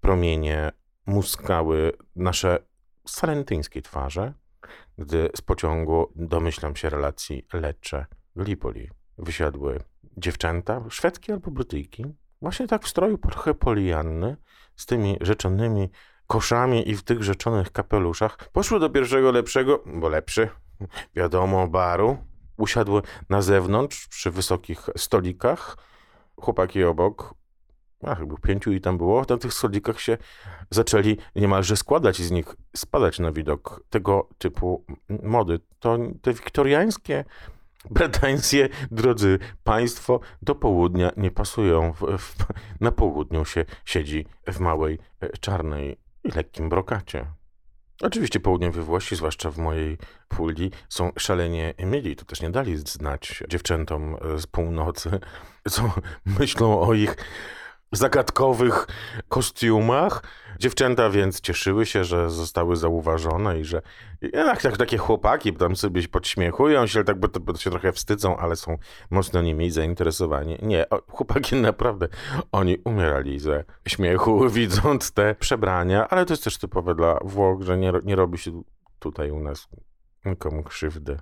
promienie 0.00 0.72
muskały 1.06 1.92
nasze 2.16 2.58
salentyńskie 3.06 3.82
twarze, 3.82 4.32
gdy 4.98 5.30
z 5.36 5.40
pociągu, 5.40 6.12
domyślam 6.16 6.76
się 6.76 6.90
relacji 6.90 7.46
Lecce-Gallipoli, 7.52 8.88
wysiadły 9.18 9.80
dziewczęta, 10.16 10.84
szwedzkie 10.90 11.32
albo 11.32 11.50
brytyjki, 11.50 12.04
właśnie 12.42 12.66
tak 12.66 12.84
w 12.84 12.88
stroju 12.88 13.18
trochę 13.18 13.54
polianny, 13.54 14.36
z 14.76 14.86
tymi 14.86 15.18
rzeczonymi 15.20 15.90
koszami 16.26 16.90
i 16.90 16.96
w 16.96 17.02
tych 17.02 17.22
rzeczonych 17.22 17.72
kapeluszach, 17.72 18.50
poszły 18.52 18.80
do 18.80 18.90
pierwszego 18.90 19.32
lepszego, 19.32 19.82
bo 19.86 20.08
lepszy, 20.08 20.48
wiadomo, 21.14 21.68
baru. 21.68 22.18
Usiadły 22.56 23.02
na 23.28 23.42
zewnątrz 23.42 24.08
przy 24.08 24.30
wysokich 24.30 24.88
stolikach. 24.96 25.76
Chłopaki 26.40 26.84
obok, 26.84 27.34
a 28.02 28.14
chyba 28.14 28.36
pięciu 28.36 28.72
i 28.72 28.80
tam 28.80 28.98
było, 28.98 29.24
na 29.28 29.36
tych 29.36 29.54
stolikach 29.54 30.00
się 30.00 30.18
zaczęli 30.70 31.16
niemalże 31.36 31.76
składać 31.76 32.20
i 32.20 32.24
z 32.24 32.30
nich 32.30 32.56
spadać 32.76 33.18
na 33.18 33.32
widok 33.32 33.82
tego 33.90 34.28
typu 34.38 34.84
mody. 35.22 35.60
To 35.78 35.98
te 36.22 36.32
wiktoriańskie 36.32 37.24
bretańskie, 37.90 38.68
drodzy 38.90 39.38
państwo, 39.64 40.20
do 40.42 40.54
południa 40.54 41.10
nie 41.16 41.30
pasują. 41.30 41.92
W, 41.92 42.18
w, 42.18 42.36
na 42.80 42.92
południu 42.92 43.44
się 43.44 43.64
siedzi 43.84 44.26
w 44.46 44.60
małej, 44.60 44.98
e, 45.20 45.28
czarnej 45.28 45.98
i 46.24 46.28
lekkim 46.28 46.68
brokacie. 46.68 47.26
Oczywiście 48.02 48.40
południowe 48.40 48.82
Włosi, 48.82 49.16
zwłaszcza 49.16 49.50
w 49.50 49.58
mojej 49.58 49.98
puli, 50.28 50.70
są 50.88 51.12
szalenie 51.18 51.74
mili. 51.78 52.16
To 52.16 52.24
też 52.24 52.40
nie 52.40 52.50
dali 52.50 52.76
znać 52.76 53.42
dziewczętom 53.48 54.16
z 54.36 54.46
północy, 54.46 55.20
co 55.70 55.94
myślą 56.38 56.80
o 56.80 56.94
ich 56.94 57.16
zagadkowych 57.92 58.86
kostiumach. 59.28 60.22
Dziewczęta 60.58 61.10
więc 61.10 61.40
cieszyły 61.40 61.86
się, 61.86 62.04
że 62.04 62.30
zostały 62.30 62.76
zauważone 62.76 63.60
i 63.60 63.64
że 63.64 63.82
jednak 64.22 64.62
tak, 64.62 64.76
takie 64.76 64.98
chłopaki 64.98 65.52
tam 65.52 65.76
sobie 65.76 66.08
podśmiechują 66.08 66.86
się, 66.86 67.04
tak, 67.04 67.20
bo, 67.20 67.28
bo 67.40 67.56
się 67.56 67.70
trochę 67.70 67.92
wstydzą, 67.92 68.36
ale 68.36 68.56
są 68.56 68.78
mocno 69.10 69.42
nimi 69.42 69.70
zainteresowani. 69.70 70.58
Nie, 70.62 70.86
chłopaki 71.08 71.56
naprawdę, 71.56 72.08
oni 72.52 72.78
umierali 72.84 73.38
ze 73.38 73.64
śmiechu, 73.88 74.48
widząc 74.50 75.12
te 75.12 75.34
przebrania, 75.34 76.08
ale 76.08 76.26
to 76.26 76.32
jest 76.32 76.44
też 76.44 76.58
typowe 76.58 76.94
dla 76.94 77.18
Włoch, 77.24 77.62
że 77.62 77.78
nie, 77.78 77.92
nie 78.04 78.16
robi 78.16 78.38
się 78.38 78.62
tutaj 78.98 79.30
u 79.30 79.40
nas 79.40 79.68
nikomu 80.24 80.62
krzywdy 80.62 81.18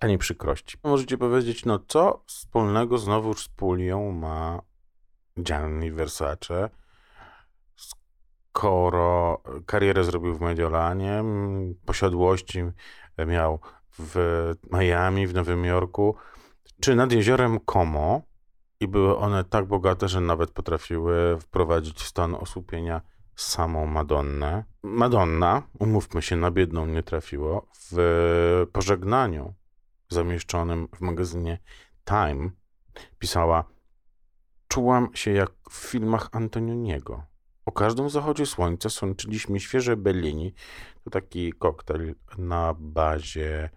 ani 0.00 0.18
przykrości. 0.18 0.78
Możecie 0.84 1.18
powiedzieć, 1.18 1.64
no 1.64 1.78
co 1.88 2.22
wspólnego 2.26 2.98
znowu 2.98 3.34
z 3.34 3.48
Pulią 3.48 4.12
ma 4.12 4.62
Gianni 5.40 5.90
Versace, 5.92 6.70
skoro 7.76 9.42
karierę 9.66 10.04
zrobił 10.04 10.34
w 10.34 10.40
Mediolanie, 10.40 11.24
posiadłości 11.86 12.62
miał 13.26 13.58
w 13.98 14.54
Miami, 14.72 15.26
w 15.26 15.34
Nowym 15.34 15.64
Jorku, 15.64 16.16
czy 16.80 16.94
nad 16.94 17.12
jeziorem 17.12 17.60
Como 17.60 18.22
i 18.80 18.88
były 18.88 19.16
one 19.16 19.44
tak 19.44 19.66
bogate, 19.66 20.08
że 20.08 20.20
nawet 20.20 20.50
potrafiły 20.50 21.40
wprowadzić 21.40 21.98
w 21.98 22.06
stan 22.06 22.34
osłupienia 22.34 23.00
samą 23.36 23.86
Madonnę. 23.86 24.64
Madonna, 24.82 25.62
umówmy 25.78 26.22
się, 26.22 26.36
na 26.36 26.50
biedną 26.50 26.86
nie 26.86 27.02
trafiło, 27.02 27.68
w 27.90 28.66
pożegnaniu 28.72 29.54
zamieszczonym 30.08 30.88
w 30.94 31.00
magazynie 31.00 31.58
Time 32.04 32.50
pisała 33.18 33.64
Czułam 34.72 35.08
się 35.14 35.30
jak 35.30 35.50
w 35.70 35.74
filmach 35.74 36.28
Antonioniego. 36.32 37.22
O 37.66 37.72
każdym 37.72 38.10
zachodzie 38.10 38.46
słońca 38.46 38.90
sączyliśmy 38.90 39.60
świeże 39.60 39.96
Bellini. 39.96 40.54
To 41.04 41.10
taki 41.10 41.52
koktajl 41.52 42.14
na 42.38 42.74
bazie 42.78 43.70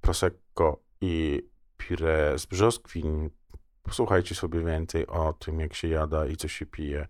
Prosecco 0.00 0.80
i 1.00 1.42
pire 1.76 2.38
z 2.38 2.46
brzoskwin. 2.46 3.30
Posłuchajcie 3.82 4.34
sobie 4.34 4.64
więcej 4.64 5.06
o 5.06 5.32
tym, 5.32 5.60
jak 5.60 5.74
się 5.74 5.88
jada 5.88 6.26
i 6.26 6.36
co 6.36 6.48
się 6.48 6.66
pije 6.66 7.06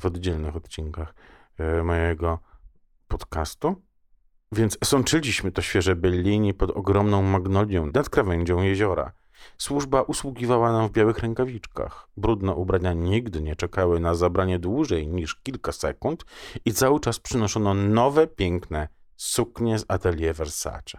w 0.00 0.06
oddzielnych 0.06 0.56
odcinkach 0.56 1.14
e, 1.58 1.82
mojego 1.82 2.38
podcastu. 3.08 3.82
Więc 4.52 4.78
sączyliśmy 4.84 5.52
to 5.52 5.62
świeże 5.62 5.96
Bellini 5.96 6.54
pod 6.54 6.70
ogromną 6.70 7.22
magnolią 7.22 7.90
nad 7.94 8.10
krawędzią 8.10 8.62
jeziora. 8.62 9.12
Służba 9.58 10.02
usługiwała 10.02 10.72
nam 10.72 10.88
w 10.88 10.92
białych 10.92 11.18
rękawiczkach. 11.18 12.08
Brudne 12.16 12.54
ubrania 12.54 12.92
nigdy 12.92 13.42
nie 13.42 13.56
czekały 13.56 14.00
na 14.00 14.14
zabranie 14.14 14.58
dłużej 14.58 15.08
niż 15.08 15.34
kilka 15.34 15.72
sekund 15.72 16.24
i 16.64 16.72
cały 16.72 17.00
czas 17.00 17.18
przynoszono 17.18 17.74
nowe, 17.74 18.26
piękne 18.26 18.88
suknie 19.16 19.78
z 19.78 19.84
atelier 19.88 20.34
Versace. 20.34 20.98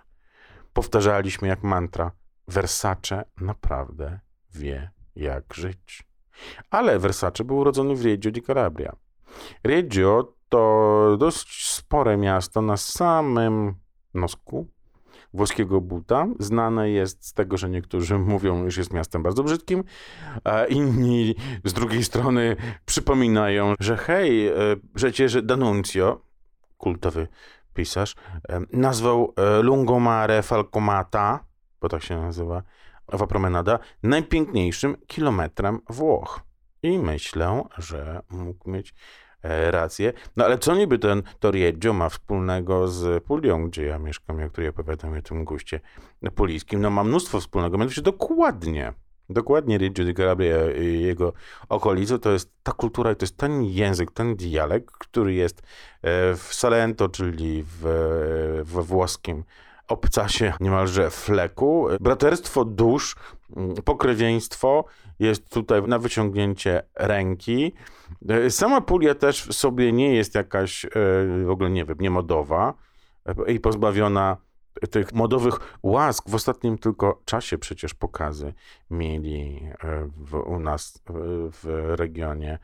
Powtarzaliśmy 0.73 1.47
jak 1.47 1.63
mantra: 1.63 2.11
Versace 2.47 3.25
naprawdę 3.41 4.19
wie, 4.53 4.91
jak 5.15 5.53
żyć. 5.53 6.03
Ale 6.69 6.99
Versace 6.99 7.43
był 7.43 7.57
urodzony 7.57 7.95
w 7.95 8.05
Reggio 8.05 8.31
di 8.31 8.41
Calabria. 8.41 8.95
Reggio 9.63 10.33
to 10.49 11.15
dość 11.19 11.67
spore 11.67 12.17
miasto 12.17 12.61
na 12.61 12.77
samym 12.77 13.75
nosku 14.13 14.67
włoskiego 15.33 15.81
buta. 15.81 16.27
Znane 16.39 16.89
jest 16.89 17.25
z 17.25 17.33
tego, 17.33 17.57
że 17.57 17.69
niektórzy 17.69 18.19
mówią, 18.19 18.67
iż 18.67 18.77
jest 18.77 18.93
miastem 18.93 19.23
bardzo 19.23 19.43
brzydkim, 19.43 19.83
a 20.43 20.65
inni 20.65 21.35
z 21.63 21.73
drugiej 21.73 22.03
strony 22.03 22.55
przypominają, 22.85 23.73
że 23.79 23.97
hej, 23.97 24.47
e, 24.47 24.53
przecież 24.95 25.35
D'Annunzio, 25.35 26.17
kultowy 26.77 27.27
pisarz, 27.73 28.15
e, 28.49 28.61
nazwał 28.73 29.33
e, 29.35 29.61
Lungomare 29.61 30.43
Falcomata, 30.43 31.45
bo 31.81 31.89
tak 31.89 32.03
się 32.03 32.21
nazywa, 32.21 32.63
owa 33.07 33.27
promenada, 33.27 33.79
najpiękniejszym 34.03 34.97
kilometrem 35.07 35.79
Włoch. 35.89 36.39
I 36.83 36.99
myślę, 36.99 37.63
że 37.77 38.21
mógł 38.29 38.69
mieć 38.69 38.93
rację. 39.71 40.13
No 40.37 40.45
ale 40.45 40.57
co 40.57 40.75
niby 40.75 40.99
ten 40.99 41.23
Torieggio 41.39 41.93
ma 41.93 42.09
wspólnego 42.09 42.87
z 42.87 43.23
Pulią, 43.23 43.67
gdzie 43.67 43.85
ja 43.85 43.99
mieszkam, 43.99 44.43
o 44.43 44.49
której 44.49 44.69
opowiadam 44.69 45.17
o 45.17 45.21
tym 45.21 45.45
guście 45.45 45.79
pulijskim? 46.35 46.81
No 46.81 46.89
ma 46.89 47.03
mnóstwo 47.03 47.39
wspólnego, 47.39 47.77
mianowicie 47.77 48.01
dokładnie. 48.01 48.93
Dokładnie 49.29 49.77
Reggio 49.77 50.05
di 50.05 50.13
Calabria 50.13 50.71
i 50.71 51.01
jego 51.01 51.33
okolice 51.69 52.19
to 52.19 52.31
jest 52.31 52.51
ta 52.63 52.71
kultura, 52.71 53.15
to 53.15 53.23
jest 53.23 53.37
ten 53.37 53.63
język, 53.63 54.11
ten 54.11 54.35
dialekt, 54.35 54.91
który 54.97 55.33
jest 55.33 55.59
e, 55.59 55.63
w 56.35 56.47
Salento, 56.51 57.09
czyli 57.09 57.63
w, 57.67 57.81
we 58.63 58.83
włoskim 58.83 59.43
obcasie 59.89 60.53
niemalże 60.59 61.09
fleku. 61.09 61.87
Braterstwo 61.99 62.65
dusz, 62.65 63.15
pokrewieństwo 63.85 64.85
jest 65.19 65.49
tutaj 65.49 65.81
na 65.81 65.99
wyciągnięcie 65.99 66.83
ręki. 66.95 67.73
E, 68.29 68.49
sama 68.49 68.81
Pulia 68.81 69.15
też 69.15 69.43
w 69.43 69.53
sobie 69.53 69.91
nie 69.91 70.15
jest 70.15 70.35
jakaś 70.35 70.85
e, 70.85 70.89
w 71.45 71.49
ogóle, 71.49 71.69
nie 71.69 71.85
wiem, 71.85 71.97
niemodowa 71.99 72.73
i 73.47 73.59
pozbawiona 73.59 74.37
tych 74.91 75.13
modowych 75.13 75.77
łask 75.83 76.29
w 76.29 76.35
ostatnim 76.35 76.77
tylko 76.77 77.21
czasie 77.25 77.57
przecież 77.57 77.93
pokazy 77.93 78.53
mieli 78.89 79.61
e, 79.83 80.09
w, 80.17 80.33
u 80.33 80.59
nas 80.59 81.03
w 81.51 81.93
regionie 81.97 82.59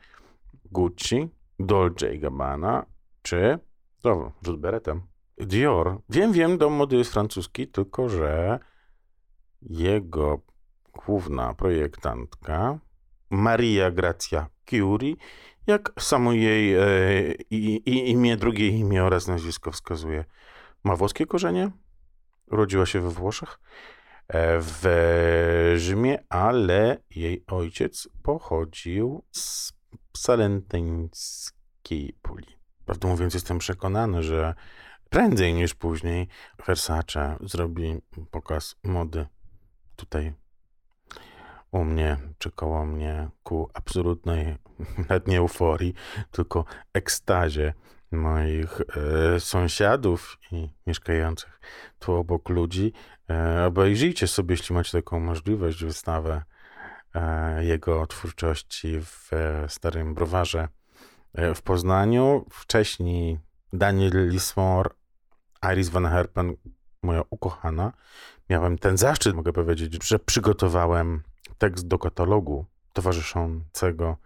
Gucci, 0.72 1.28
Dolce 1.60 2.18
Gabbana, 2.18 2.86
czy 3.22 3.58
to 4.02 4.32
rzut 4.42 4.60
beretem. 4.60 5.02
Dior. 5.38 5.98
Wiem, 6.08 6.32
wiem, 6.32 6.58
dom 6.58 6.72
mody 6.72 6.96
jest 6.96 7.12
francuski, 7.12 7.68
tylko 7.68 8.08
że 8.08 8.58
jego 9.62 10.40
główna 10.92 11.54
projektantka 11.54 12.78
Maria 13.30 13.90
Gracia 13.90 14.48
Curie, 14.70 15.14
jak 15.66 15.92
samo 15.98 16.32
jej 16.32 16.74
e, 16.74 16.84
i, 17.50 17.76
i, 17.76 18.10
imię, 18.10 18.36
drugie 18.36 18.68
imię 18.68 19.04
oraz 19.04 19.28
nazwisko 19.28 19.72
wskazuje, 19.72 20.24
ma 20.84 20.96
włoskie 20.96 21.26
korzenie, 21.26 21.70
Urodziła 22.50 22.86
się 22.86 23.00
we 23.00 23.10
Włoszech, 23.10 23.60
e, 24.28 24.58
w 24.60 25.74
Rzymie, 25.76 26.24
ale 26.28 26.98
jej 27.10 27.44
ojciec 27.46 28.08
pochodził 28.22 29.24
z 29.30 29.72
salentyńskiej 30.16 32.14
puli. 32.22 32.56
Prawdę 32.84 33.08
mówiąc, 33.08 33.34
jestem 33.34 33.58
przekonany, 33.58 34.22
że 34.22 34.54
prędzej 35.10 35.54
niż 35.54 35.74
później 35.74 36.28
Versace 36.66 37.36
zrobi 37.40 38.00
pokaz 38.30 38.76
mody 38.82 39.26
tutaj 39.96 40.34
u 41.76 41.84
mnie, 41.84 42.16
czy 42.38 42.50
koło 42.50 42.86
mnie, 42.86 43.28
ku 43.42 43.70
absolutnej, 43.74 44.56
nawet 45.08 45.28
nie 45.28 45.38
euforii, 45.38 45.94
tylko 46.30 46.64
ekstazie 46.92 47.72
moich 48.10 48.80
e, 48.80 49.40
sąsiadów 49.40 50.38
i 50.52 50.68
mieszkających 50.86 51.60
tu 51.98 52.12
obok 52.12 52.48
ludzi. 52.48 52.92
E, 53.30 53.64
obejrzyjcie 53.66 54.26
sobie, 54.26 54.52
jeśli 54.52 54.74
macie 54.74 54.98
taką 54.98 55.20
możliwość, 55.20 55.84
wystawę 55.84 56.42
e, 57.14 57.64
jego 57.64 58.06
twórczości 58.06 59.00
w 59.00 59.32
e, 59.32 59.68
Starym 59.68 60.14
Browarze 60.14 60.68
e, 61.34 61.54
w 61.54 61.62
Poznaniu. 61.62 62.46
Wcześniej 62.50 63.38
Daniel 63.72 64.28
Lismore, 64.28 64.90
Iris 65.72 65.88
Van 65.88 66.06
Herpen, 66.06 66.56
moja 67.02 67.22
ukochana. 67.30 67.92
Miałem 68.50 68.78
ten 68.78 68.96
zaszczyt, 68.96 69.36
mogę 69.36 69.52
powiedzieć, 69.52 70.04
że 70.04 70.18
przygotowałem 70.18 71.22
tekst 71.58 71.88
do 71.88 71.98
katalogu 71.98 72.66
towarzyszącego 72.92 74.16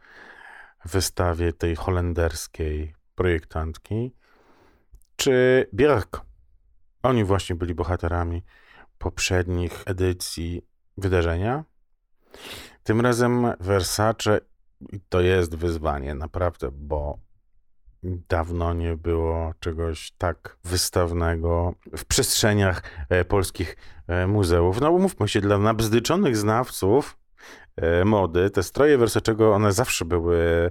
wystawie 0.84 1.52
tej 1.52 1.76
holenderskiej 1.76 2.94
projektantki, 3.14 4.12
czy 5.16 5.66
Björk. 5.72 6.20
Oni 7.02 7.25
właśnie 7.25 7.56
byli 7.56 7.75
bohaterami 7.75 8.42
poprzednich 8.99 9.82
edycji 9.87 10.62
wydarzenia. 10.96 11.64
Tym 12.82 13.00
razem 13.00 13.52
Versace 13.60 14.40
to 15.08 15.21
jest 15.21 15.56
wyzwanie, 15.56 16.14
naprawdę, 16.14 16.71
bo 16.73 17.19
dawno 18.02 18.75
nie 18.75 18.97
było 18.97 19.54
czegoś 19.60 20.12
tak 20.19 20.56
wystawnego 20.64 21.75
w 21.97 22.04
przestrzeniach 22.04 22.82
e, 23.08 23.25
polskich 23.25 23.76
e, 24.06 24.26
muzeów. 24.26 24.80
No 24.80 24.90
umówmy 24.90 25.28
się, 25.28 25.40
dla 25.40 25.58
nabzdyczonych 25.58 26.36
znawców 26.36 27.16
mody, 28.04 28.50
te 28.50 28.63
stroje 28.63 28.99
Versacego, 28.99 29.54
one 29.54 29.73
zawsze 29.73 30.04
były 30.04 30.71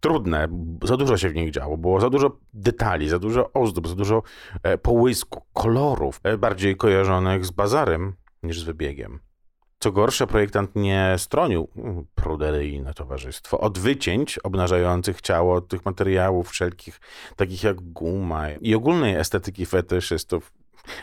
trudne, 0.00 0.48
za 0.82 0.96
dużo 0.96 1.16
się 1.16 1.28
w 1.28 1.34
nich 1.34 1.50
działo, 1.50 1.76
było 1.76 2.00
za 2.00 2.10
dużo 2.10 2.38
detali, 2.54 3.08
za 3.08 3.18
dużo 3.18 3.52
ozdób, 3.52 3.88
za 3.88 3.94
dużo 3.94 4.22
e, 4.62 4.78
połysku, 4.78 5.42
kolorów, 5.52 6.20
e, 6.22 6.38
bardziej 6.38 6.76
kojarzonych 6.76 7.46
z 7.46 7.50
bazarem 7.50 8.14
niż 8.42 8.60
z 8.60 8.64
wybiegiem. 8.64 9.20
Co 9.80 9.92
gorsze, 9.92 10.26
projektant 10.26 10.76
nie 10.76 11.14
stronił 11.18 11.68
mm, 11.76 12.06
pruderyjne 12.14 12.94
towarzystwo 12.94 13.60
od 13.60 13.78
wycięć 13.78 14.38
obnażających 14.38 15.20
ciało 15.20 15.60
tych 15.60 15.84
materiałów 15.84 16.48
wszelkich, 16.48 17.00
takich 17.36 17.62
jak 17.62 17.80
guma 17.80 18.50
i 18.50 18.74
ogólnej 18.74 19.14
estetyki 19.14 19.66
fetyszystów. 19.66 20.52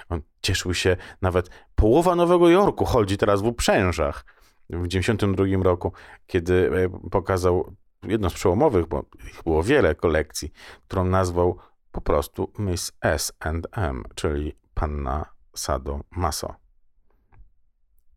On 0.10 0.22
cieszył 0.42 0.74
się 0.74 0.98
nawet 1.22 1.50
połowa 1.76 2.16
Nowego 2.16 2.50
Jorku 2.50 2.86
chodzi 2.86 3.18
teraz 3.18 3.42
w 3.42 3.46
uprzężach. 3.46 4.26
W 4.70 4.88
1992 4.88 5.64
roku, 5.64 5.94
kiedy 6.28 6.72
e, 6.86 7.10
pokazał 7.10 7.76
jedną 8.04 8.30
z 8.30 8.34
przełomowych, 8.34 8.88
bo 8.88 9.06
ich 9.30 9.44
było 9.44 9.64
wiele 9.64 9.96
kolekcji, 9.96 10.52
którą 10.88 11.06
nazwał 11.06 11.58
po 11.92 12.02
prostu 12.02 12.52
Miss 12.60 12.92
S&M, 13.02 14.04
czyli 14.16 14.56
Panna 14.74 15.26
Sado 15.56 16.00
Maso. 16.12 16.56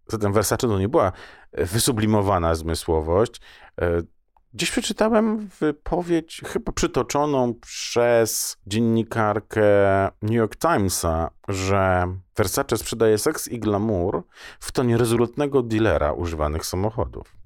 Zatem 0.07 0.33
Versace 0.33 0.69
to 0.69 0.79
nie 0.79 0.89
była 0.89 1.13
wysublimowana 1.53 2.55
zmysłowość. 2.55 3.41
Gdzieś 4.55 4.71
przeczytałem 4.71 5.49
wypowiedź, 5.61 6.43
chyba 6.47 6.73
przytoczoną 6.73 7.55
przez 7.55 8.57
dziennikarkę 8.67 9.63
New 10.23 10.33
York 10.33 10.57
Timesa, 10.57 11.31
że 11.49 12.07
Versace 12.37 12.77
sprzedaje 12.77 13.19
seks 13.19 13.49
i 13.49 13.59
glamour 13.59 14.23
w 14.61 14.73
tonie 14.73 14.97
rezolutnego 14.97 15.63
dealera 15.63 16.13
używanych 16.13 16.67
samochodów. 16.67 17.37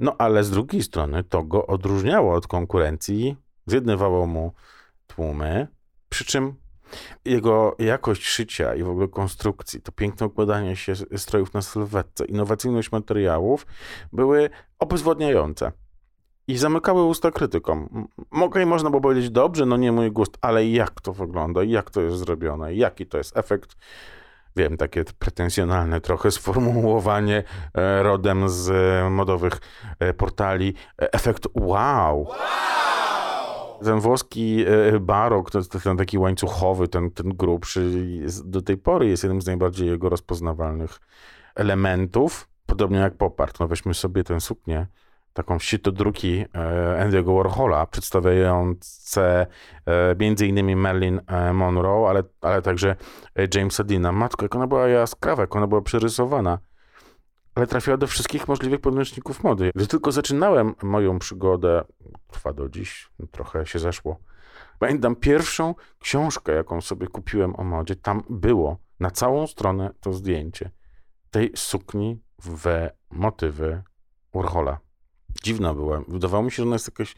No 0.00 0.14
ale 0.18 0.44
z 0.44 0.50
drugiej 0.50 0.82
strony 0.82 1.24
to 1.24 1.42
go 1.42 1.66
odróżniało 1.66 2.34
od 2.34 2.46
konkurencji, 2.46 3.36
zjednywało 3.66 4.26
mu 4.26 4.52
tłumy, 5.06 5.68
przy 6.08 6.24
czym 6.24 6.54
jego 7.24 7.76
jakość 7.78 8.26
szycia 8.26 8.74
i 8.74 8.82
w 8.82 8.88
ogóle 8.88 9.08
konstrukcji, 9.08 9.82
to 9.82 9.92
piękne 9.92 10.26
układanie 10.26 10.76
się 10.76 10.94
strojów 11.16 11.54
na 11.54 11.62
sylwetce, 11.62 12.24
innowacyjność 12.24 12.92
materiałów 12.92 13.66
były 14.12 14.50
obezwładniające 14.78 15.72
i 16.48 16.56
zamykały 16.56 17.04
usta 17.04 17.30
krytykom. 17.30 18.08
Mogę 18.30 18.62
i 18.62 18.66
można 18.66 18.90
było 18.90 19.02
powiedzieć, 19.02 19.30
dobrze, 19.30 19.66
no 19.66 19.76
nie 19.76 19.92
mój 19.92 20.12
gust, 20.12 20.38
ale 20.40 20.66
jak 20.66 21.00
to 21.00 21.12
wygląda, 21.12 21.64
jak 21.64 21.90
to 21.90 22.00
jest 22.00 22.16
zrobione, 22.16 22.74
jaki 22.74 23.06
to 23.06 23.18
jest 23.18 23.36
efekt 23.36 23.76
wiem, 24.58 24.76
takie 24.76 25.04
pretensjonalne 25.18 26.00
trochę 26.00 26.30
sformułowanie 26.30 27.42
e, 27.74 28.02
rodem 28.02 28.48
z 28.48 28.70
e, 28.70 29.10
modowych 29.10 29.52
e, 29.98 30.14
portali. 30.14 30.74
Efekt 30.98 31.46
wow! 31.54 32.26
wow! 32.28 32.36
Ten 33.84 34.00
włoski 34.00 34.64
barok, 35.00 35.50
to, 35.50 35.62
to 35.62 35.80
ten 35.80 35.96
taki 35.96 36.18
łańcuchowy, 36.18 36.88
ten, 36.88 37.10
ten 37.10 37.28
grubszy, 37.28 37.90
do 38.44 38.62
tej 38.62 38.76
pory 38.76 39.08
jest 39.08 39.22
jednym 39.22 39.42
z 39.42 39.46
najbardziej 39.46 39.88
jego 39.88 40.08
rozpoznawalnych 40.08 41.00
elementów. 41.54 42.48
Podobnie 42.66 42.98
jak 42.98 43.14
popart. 43.14 43.60
No 43.60 43.68
weźmy 43.68 43.94
sobie 43.94 44.24
tę 44.24 44.40
suknię 44.40 44.86
taką 45.38 45.58
druki 45.92 46.44
e, 46.54 47.04
Andy'ego 47.04 47.36
Warhola, 47.36 47.86
przedstawiające 47.86 49.46
e, 49.86 50.16
między 50.20 50.46
innymi 50.46 50.76
Marilyn 50.76 51.20
e, 51.26 51.52
Monroe, 51.52 52.10
ale, 52.10 52.22
ale 52.40 52.62
także 52.62 52.96
Jamesa 53.54 53.84
Deana. 53.84 54.12
Matko, 54.12 54.44
jak 54.44 54.54
ona 54.54 54.66
była 54.66 54.88
jaskrawa, 54.88 55.42
jak 55.42 55.56
ona 55.56 55.66
była 55.66 55.82
przerysowana, 55.82 56.58
ale 57.54 57.66
trafiła 57.66 57.96
do 57.96 58.06
wszystkich 58.06 58.48
możliwych 58.48 58.80
podręczników 58.80 59.44
mody. 59.44 59.70
Gdy 59.74 59.86
tylko 59.86 60.12
zaczynałem 60.12 60.74
moją 60.82 61.18
przygodę, 61.18 61.84
trwa 62.28 62.52
do 62.52 62.68
dziś, 62.68 63.10
trochę 63.30 63.66
się 63.66 63.78
zeszło, 63.78 64.20
pamiętam 64.78 65.16
pierwszą 65.16 65.74
książkę, 65.98 66.52
jaką 66.52 66.80
sobie 66.80 67.06
kupiłem 67.06 67.56
o 67.56 67.64
modzie, 67.64 67.96
tam 67.96 68.22
było 68.30 68.78
na 69.00 69.10
całą 69.10 69.46
stronę 69.46 69.90
to 70.00 70.12
zdjęcie 70.12 70.70
tej 71.30 71.52
sukni 71.56 72.22
w 72.42 72.88
motywy 73.10 73.82
Warhola 74.34 74.78
dziwna 75.42 75.74
była. 75.74 76.02
Wydawało 76.08 76.42
mi 76.42 76.50
się, 76.50 76.56
że 76.56 76.62
ona 76.62 76.74
jest 76.74 76.88
jakaś 76.88 77.14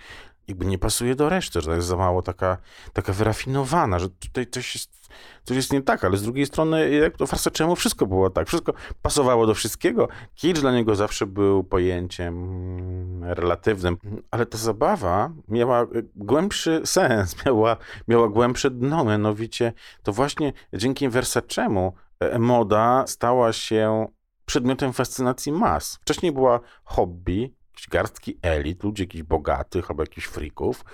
jakby 0.51 0.67
nie 0.67 0.79
pasuje 0.79 1.15
do 1.15 1.29
reszty, 1.29 1.61
że 1.61 1.67
to 1.67 1.75
jest 1.75 1.89
za 1.89 1.97
mało 1.97 2.23
taka, 2.23 2.57
taka 2.93 3.13
wyrafinowana, 3.13 3.99
że 3.99 4.09
tutaj 4.09 4.47
coś 4.47 4.75
jest, 4.75 5.09
coś 5.45 5.57
jest 5.57 5.73
nie 5.73 5.83
tak, 5.83 6.05
ale 6.05 6.17
z 6.17 6.23
drugiej 6.23 6.47
strony 6.47 6.91
jak 6.91 7.17
to 7.17 7.51
czemu 7.53 7.77
wszystko 7.77 8.07
było 8.07 8.31
tak, 8.31 8.49
wszystko 8.49 8.73
pasowało 9.03 9.47
do 9.47 9.55
wszystkiego. 9.55 10.09
Kicz 10.35 10.61
dla 10.61 10.73
niego 10.73 10.97
zawsze 10.97 11.27
był 11.27 11.65
pojęciem 11.65 12.35
mm, 12.35 13.25
relatywnym, 13.25 13.97
ale 14.31 14.47
ta 14.47 14.59
zabawa 14.59 15.33
miała 15.49 15.87
głębszy 16.17 16.81
sens, 16.85 17.37
miała, 17.47 17.77
miała 18.09 18.29
głębsze 18.29 18.71
dno, 18.71 19.05
mianowicie 19.05 19.73
to 20.03 20.13
właśnie 20.13 20.53
dzięki 20.73 21.09
Versacemu 21.09 21.93
e, 22.21 22.39
moda 22.39 23.05
stała 23.07 23.53
się 23.53 24.07
przedmiotem 24.47 24.93
fascynacji 24.93 25.53
mas. 25.53 25.99
Wcześniej 26.03 26.33
była 26.33 26.61
hobby, 26.85 27.55
jakieś 27.81 27.89
garstki 27.89 28.39
elit, 28.43 28.85
ludzi 28.85 29.03
jakichś 29.03 29.23
bogatych 29.23 29.91
albo 29.91 30.03
jakichś 30.03 30.27
frików. 30.27 30.85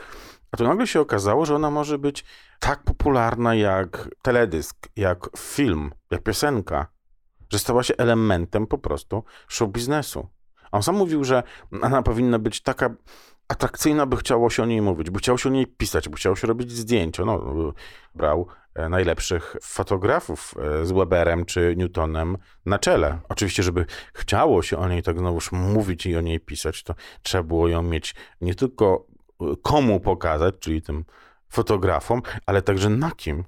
A 0.50 0.56
tu 0.56 0.64
nagle 0.64 0.86
się 0.86 1.00
okazało, 1.00 1.46
że 1.46 1.54
ona 1.54 1.70
może 1.70 1.98
być 1.98 2.24
tak 2.60 2.82
popularna 2.82 3.54
jak 3.54 4.08
teledysk, 4.22 4.88
jak 4.96 5.28
film, 5.38 5.92
jak 6.10 6.22
piosenka, 6.22 6.86
że 7.52 7.58
stała 7.58 7.82
się 7.82 7.94
elementem 7.96 8.66
po 8.66 8.78
prostu 8.78 9.24
show 9.48 9.70
biznesu. 9.70 10.28
On 10.72 10.82
sam 10.82 10.96
mówił, 10.96 11.24
że 11.24 11.42
ona 11.82 12.02
powinna 12.02 12.38
być 12.38 12.60
taka 12.60 12.90
atrakcyjna, 13.48 14.06
by 14.06 14.16
chciało 14.16 14.50
się 14.50 14.62
o 14.62 14.66
niej 14.66 14.82
mówić, 14.82 15.10
by 15.10 15.18
chciało 15.18 15.38
się 15.38 15.48
o 15.48 15.52
niej 15.52 15.66
pisać, 15.66 16.08
by 16.08 16.16
chciało 16.16 16.36
się 16.36 16.46
robić 16.46 16.72
zdjęcia. 16.72 17.24
No, 17.24 17.54
brał 18.14 18.46
e, 18.74 18.88
najlepszych 18.88 19.56
fotografów 19.62 20.54
e, 20.58 20.86
z 20.86 20.92
Weberem 20.92 21.44
czy 21.44 21.74
Newtonem 21.76 22.38
na 22.66 22.78
czele. 22.78 23.18
Oczywiście, 23.28 23.62
żeby 23.62 23.86
chciało 24.14 24.62
się 24.62 24.78
o 24.78 24.88
niej 24.88 25.02
tak 25.02 25.18
znowuż 25.18 25.52
mówić 25.52 26.06
i 26.06 26.16
o 26.16 26.20
niej 26.20 26.40
pisać, 26.40 26.82
to 26.82 26.94
trzeba 27.22 27.44
było 27.44 27.68
ją 27.68 27.82
mieć 27.82 28.14
nie 28.40 28.54
tylko 28.54 29.06
e, 29.40 29.44
komu 29.62 30.00
pokazać, 30.00 30.54
czyli 30.58 30.82
tym 30.82 31.04
fotografom, 31.48 32.22
ale 32.46 32.62
także 32.62 32.90
na 32.90 33.10
kim. 33.10 33.44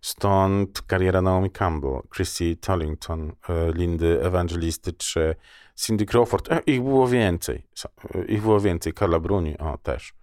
Stąd 0.00 0.82
kariera 0.82 1.22
Naomi 1.22 1.50
Campbell, 1.50 2.00
Chrissy 2.14 2.56
Tollington, 2.56 3.32
Lindy 3.74 4.22
Evangelisty 4.22 4.92
czy 4.92 5.34
Cindy 5.86 6.06
Crawford. 6.06 6.48
Ich 6.66 6.82
było 6.82 7.08
więcej. 7.08 7.66
Ich 8.28 8.42
było 8.42 8.60
więcej. 8.60 8.92
Carla 8.92 9.20
Bruni, 9.20 9.58
o 9.58 9.78
też 9.78 10.14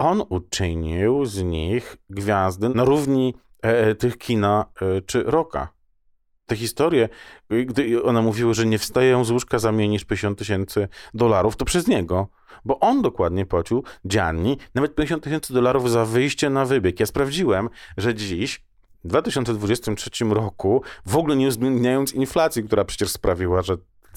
on 0.00 0.22
uczynił 0.28 1.24
z 1.24 1.42
nich 1.42 1.96
gwiazdy 2.10 2.68
na 2.68 2.84
równi 2.84 3.34
e, 3.64 3.86
e, 3.86 3.94
tych 3.94 4.18
kina 4.18 4.66
e, 4.82 5.02
czy 5.02 5.22
roka. 5.22 5.68
Te 6.46 6.56
historie, 6.56 7.08
gdy 7.66 8.02
one 8.02 8.22
mówiły, 8.22 8.54
że 8.54 8.66
nie 8.66 8.78
wstają 8.78 9.24
z 9.24 9.30
łóżka 9.30 9.58
za 9.58 9.72
mniej 9.72 9.88
niż 9.88 10.04
50 10.04 10.38
tysięcy 10.38 10.88
dolarów, 11.14 11.56
to 11.56 11.64
przez 11.64 11.86
niego. 11.86 12.28
Bo 12.64 12.80
on 12.80 13.02
dokładnie 13.02 13.46
płacił 13.46 13.84
Gianni 14.08 14.58
nawet 14.74 14.94
50 14.94 15.24
tysięcy 15.24 15.54
dolarów 15.54 15.90
za 15.90 16.04
wyjście 16.04 16.50
na 16.50 16.64
wybieg. 16.64 17.00
Ja 17.00 17.06
sprawdziłem, 17.06 17.68
że 17.96 18.14
dziś 18.14 18.64
w 19.04 19.08
2023 19.08 20.24
roku, 20.24 20.82
w 21.06 21.16
ogóle 21.16 21.36
nie 21.36 21.46
uwzględniając 21.46 22.12
inflacji, 22.12 22.64
która 22.64 22.84
przecież 22.84 23.10
sprawiła, 23.10 23.62
że 23.62 23.76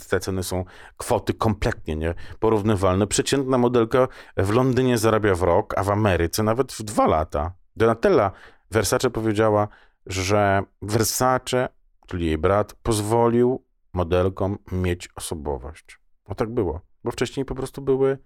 te 0.10 0.20
ceny 0.20 0.44
są 0.44 0.66
kwoty 0.98 1.34
kompletnie 1.34 1.96
nieporównywalne. 1.96 3.08
Przeciętna 3.08 3.58
modelka 3.58 4.08
w 4.38 4.50
Londynie 4.50 4.98
zarabia 4.98 5.36
w 5.36 5.42
rok, 5.42 5.74
a 5.78 5.84
w 5.84 5.90
Ameryce 5.90 6.44
nawet 6.44 6.74
w 6.74 6.84
dwa 6.84 7.08
lata. 7.08 7.54
Donatella 7.76 8.32
Versace 8.72 9.10
powiedziała, 9.10 9.68
że 10.06 10.64
Versace, 10.82 11.70
czyli 12.08 12.26
jej 12.26 12.38
brat, 12.38 12.74
pozwolił 12.74 13.66
modelkom 13.94 14.58
mieć 14.72 15.10
osobowość. 15.16 16.00
No 16.30 16.36
tak 16.36 16.50
było, 16.50 16.82
bo 17.04 17.12
wcześniej 17.12 17.46
po 17.46 17.56
prostu 17.56 17.82
były, 17.82 18.18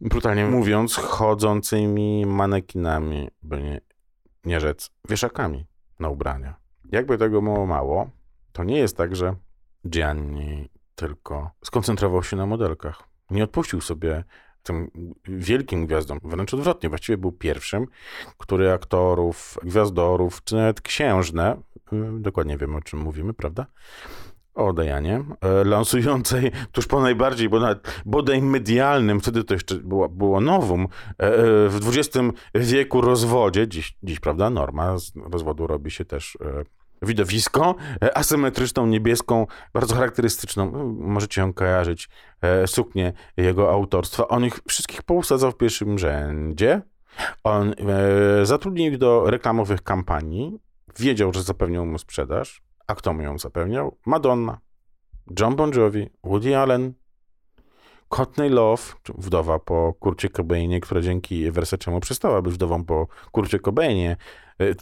brutalnie 0.00 0.46
mówiąc, 0.46 0.96
chodzącymi 0.96 2.26
manekinami, 2.26 3.30
by 3.42 3.62
nie, 3.62 3.80
nie 4.44 4.60
rzec 4.60 4.90
wieszakami 5.08 5.66
na 5.98 6.08
ubrania. 6.08 6.54
Jakby 6.92 7.18
tego 7.18 7.42
było 7.42 7.66
mało, 7.66 8.10
to 8.52 8.64
nie 8.64 8.78
jest 8.78 8.96
tak, 8.96 9.16
że 9.16 9.34
Gianni 9.88 10.68
tylko 10.94 11.50
skoncentrował 11.64 12.22
się 12.22 12.36
na 12.36 12.46
modelkach. 12.46 13.02
Nie 13.30 13.44
odpuścił 13.44 13.80
sobie 13.80 14.24
tym 14.62 14.90
wielkim 15.24 15.86
gwiazdom, 15.86 16.18
wręcz 16.24 16.54
odwrotnie, 16.54 16.88
właściwie 16.88 17.18
był 17.18 17.32
pierwszym, 17.32 17.86
który 18.38 18.72
aktorów, 18.72 19.58
gwiazdorów, 19.62 20.44
czy 20.44 20.56
nawet 20.56 20.80
księżne, 20.80 21.56
y, 21.92 21.96
dokładnie 22.20 22.58
wiemy 22.58 22.76
o 22.76 22.80
czym 22.80 22.98
mówimy, 22.98 23.34
prawda? 23.34 23.66
O 24.54 24.72
Dejanie, 24.72 25.24
e, 25.40 25.64
lansującej 25.64 26.50
tuż 26.72 26.86
po 26.86 27.00
najbardziej, 27.00 27.48
bo 27.48 27.60
nawet 27.60 28.02
bodaj 28.06 28.42
medialnym, 28.42 29.20
wtedy 29.20 29.44
to 29.44 29.54
jeszcze 29.54 29.74
było, 29.74 30.08
było 30.08 30.40
nowum, 30.40 30.82
e, 30.82 30.88
w 31.68 31.80
XX 31.86 32.18
wieku 32.54 33.00
rozwodzie, 33.00 33.68
dziś, 33.68 33.96
dziś, 34.02 34.20
prawda, 34.20 34.50
norma 34.50 34.98
z 34.98 35.12
rozwodu 35.32 35.66
robi 35.66 35.90
się 35.90 36.04
też 36.04 36.38
widowisko, 37.02 37.74
e, 38.04 38.16
asymetryczną, 38.16 38.86
niebieską, 38.86 39.46
bardzo 39.72 39.94
charakterystyczną, 39.94 40.70
no, 40.72 40.84
możecie 40.84 41.40
ją 41.40 41.52
kojarzyć, 41.52 42.08
e, 42.42 42.66
suknię 42.66 43.12
jego 43.36 43.70
autorstwa. 43.70 44.28
On 44.28 44.44
ich 44.44 44.60
wszystkich 44.68 45.02
pousadzał 45.02 45.50
w 45.50 45.56
pierwszym 45.56 45.98
rzędzie. 45.98 46.82
On 47.44 47.70
e, 47.72 48.46
zatrudnił 48.46 48.92
ich 48.92 48.98
do 48.98 49.30
reklamowych 49.30 49.82
kampanii, 49.82 50.58
wiedział, 50.98 51.32
że 51.32 51.42
zapewnią 51.42 51.86
mu 51.86 51.98
sprzedaż. 51.98 52.62
A 52.86 52.94
kto 52.94 53.12
mu 53.12 53.22
ją 53.22 53.38
zapewniał? 53.38 53.96
Madonna, 54.06 54.58
John 55.40 55.56
Bon 55.56 55.72
Jovi, 55.72 56.10
Woody 56.24 56.56
Allen, 56.56 56.92
Courtney 58.16 58.48
Love, 58.48 58.82
wdowa 59.18 59.58
po 59.58 59.94
Kurcie 60.00 60.28
Cobainie, 60.28 60.80
która 60.80 61.00
dzięki 61.00 61.50
Versacemu 61.50 62.00
przestała 62.00 62.42
być 62.42 62.54
wdową 62.54 62.84
po 62.84 63.06
Kurcie 63.32 63.58
Cobainie 63.58 64.16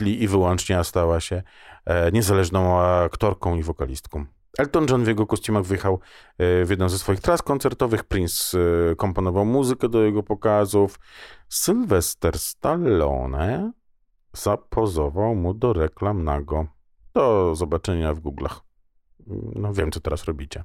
i 0.06 0.28
wyłącznie 0.28 0.84
stała 0.84 1.20
się 1.20 1.42
E, 1.84 2.12
niezależną 2.12 2.80
aktorką 2.80 3.56
i 3.56 3.62
wokalistką. 3.62 4.24
Elton 4.58 4.86
John 4.90 5.04
w 5.04 5.08
jego 5.08 5.26
kostiumach 5.26 5.64
wyjechał 5.64 5.94
e, 6.38 6.64
w 6.64 6.70
jedną 6.70 6.88
ze 6.88 6.98
swoich 6.98 7.20
tras 7.20 7.42
koncertowych. 7.42 8.04
Prince 8.04 8.54
e, 8.54 8.94
komponował 8.96 9.44
muzykę 9.44 9.88
do 9.88 10.02
jego 10.02 10.22
pokazów. 10.22 11.00
Sylvester 11.48 12.38
Stallone 12.38 13.72
zapozował 14.32 15.34
mu 15.34 15.54
do 15.54 15.72
reklam 15.72 16.24
nago. 16.24 16.66
Do 17.14 17.54
zobaczenia 17.54 18.14
w 18.14 18.20
Google'ach. 18.20 18.60
No 19.56 19.72
wiem, 19.72 19.90
co 19.90 20.00
teraz 20.00 20.24
robicie. 20.24 20.64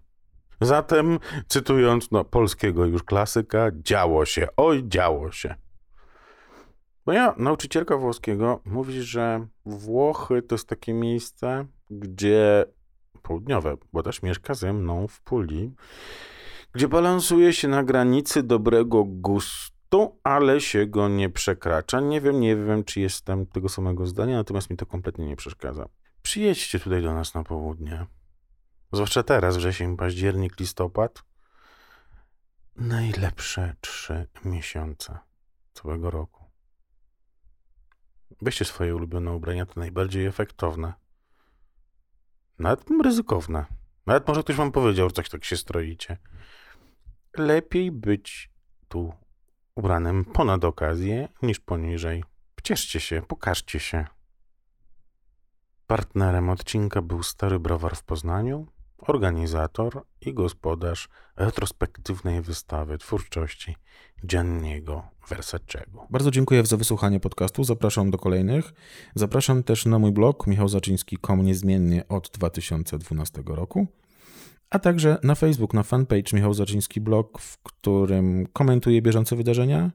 Zatem, 0.62 1.20
cytując 1.48 2.12
no, 2.12 2.26
polskiego 2.26 2.86
już 2.86 3.04
klasyka, 3.04 3.72
działo 3.84 4.26
się, 4.26 4.48
oj, 4.58 4.84
działo 4.88 5.32
się. 5.32 5.56
Moja 7.06 7.36
nauczycielka 7.38 7.98
włoskiego 7.98 8.62
mówi, 8.66 9.02
że 9.02 9.48
Włochy 9.66 10.42
to 10.42 10.56
jest 10.56 10.70
takie 10.70 10.94
miejsce, 10.94 11.66
gdzie 11.90 12.66
południowe, 13.22 13.78
bo 13.94 14.04
też 14.04 14.22
mieszka 14.22 14.54
ze 14.54 14.74
mną 14.74 15.08
w 15.08 15.22
Puli, 15.22 15.72
gdzie 16.74 16.88
balansuje 16.88 17.54
się 17.54 17.68
na 17.68 17.84
granicy 17.84 18.44
dobrego 18.44 19.04
gustu, 19.04 20.20
ale 20.24 20.62
się 20.62 20.86
go 20.86 21.10
nie 21.10 21.30
przekracza. 21.30 22.00
Nie 22.00 22.22
wiem, 22.22 22.40
nie 22.40 22.56
wiem, 22.56 22.84
czy 22.84 23.02
jestem 23.02 23.46
tego 23.46 23.70
samego 23.70 24.06
zdania, 24.06 24.36
natomiast 24.36 24.70
mi 24.70 24.78
to 24.78 24.86
kompletnie 24.86 25.26
nie 25.26 25.36
przeszkadza. 25.36 25.90
Przyjedźcie 26.22 26.80
tutaj 26.80 27.02
do 27.02 27.14
nas 27.14 27.34
na 27.34 27.44
południe. 27.44 28.06
Zwłaszcza 28.96 29.24
teraz, 29.24 29.58
wrzesień, 29.58 29.98
październik, 29.98 30.60
listopad. 30.60 31.24
Najlepsze 32.76 33.76
trzy 33.82 34.28
miesiące 34.46 35.18
całego 35.74 36.12
roku. 36.12 36.46
Weźcie 38.42 38.66
swoje 38.66 38.96
ulubione 38.96 39.32
ubrania, 39.32 39.66
to 39.66 39.80
najbardziej 39.80 40.26
efektowne. 40.26 40.94
Nawet 42.60 42.86
ryzykowne. 43.04 43.66
Nawet 44.06 44.28
może 44.28 44.44
ktoś 44.44 44.56
wam 44.56 44.72
powiedział, 44.72 45.10
że 45.10 45.14
coś 45.14 45.30
tak 45.30 45.46
się 45.46 45.58
stroicie. 45.58 46.18
Lepiej 47.38 47.92
być 47.92 48.52
tu 48.88 49.14
ubranym 49.76 50.26
ponad 50.26 50.66
okazję 50.66 51.28
niż 51.42 51.60
poniżej. 51.60 52.24
Cieszcie 52.64 53.00
się, 53.00 53.22
pokażcie 53.22 53.80
się. 53.80 54.06
Partnerem 55.88 56.50
odcinka 56.50 57.02
był 57.02 57.24
Stary 57.24 57.60
Browar 57.60 57.96
w 57.96 58.04
Poznaniu, 58.04 58.75
organizator 59.08 60.06
i 60.22 60.34
gospodarz 60.34 61.10
retrospektywnej 61.36 62.42
wystawy 62.42 62.98
twórczości 62.98 63.76
Gianniego 64.26 65.04
Versacego. 65.30 66.08
Bardzo 66.10 66.32
dziękuję 66.32 66.66
za 66.66 66.78
wysłuchanie 66.78 67.20
podcastu. 67.20 67.64
Zapraszam 67.64 68.12
do 68.12 68.18
kolejnych. 68.18 68.74
Zapraszam 69.16 69.64
też 69.64 69.86
na 69.86 70.00
mój 70.00 70.12
blog 70.12 70.48
michałzaczyński.com 70.48 71.46
niezmiennie 71.46 72.08
od 72.08 72.30
2012 72.30 73.44
roku, 73.46 73.88
a 74.70 74.80
także 74.80 75.18
na 75.24 75.36
Facebook, 75.36 75.74
na 75.74 75.84
fanpage 75.84 76.34
Michał 76.34 76.54
Zaczyński 76.54 77.02
Blog, 77.02 77.40
w 77.40 77.58
którym 77.58 78.48
komentuję 78.54 79.02
bieżące 79.02 79.36
wydarzenia 79.36 79.92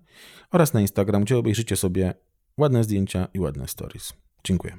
oraz 0.51 0.75
na 0.75 0.81
Instagram, 0.81 1.25
gdzie 1.25 1.38
obejrzycie 1.38 1.77
sobie 1.77 2.14
ładne 2.57 2.85
zdjęcia 2.85 3.29
i 3.35 3.40
ładne 3.40 3.68
stories. 3.68 4.12
Dziękuję. 4.44 4.79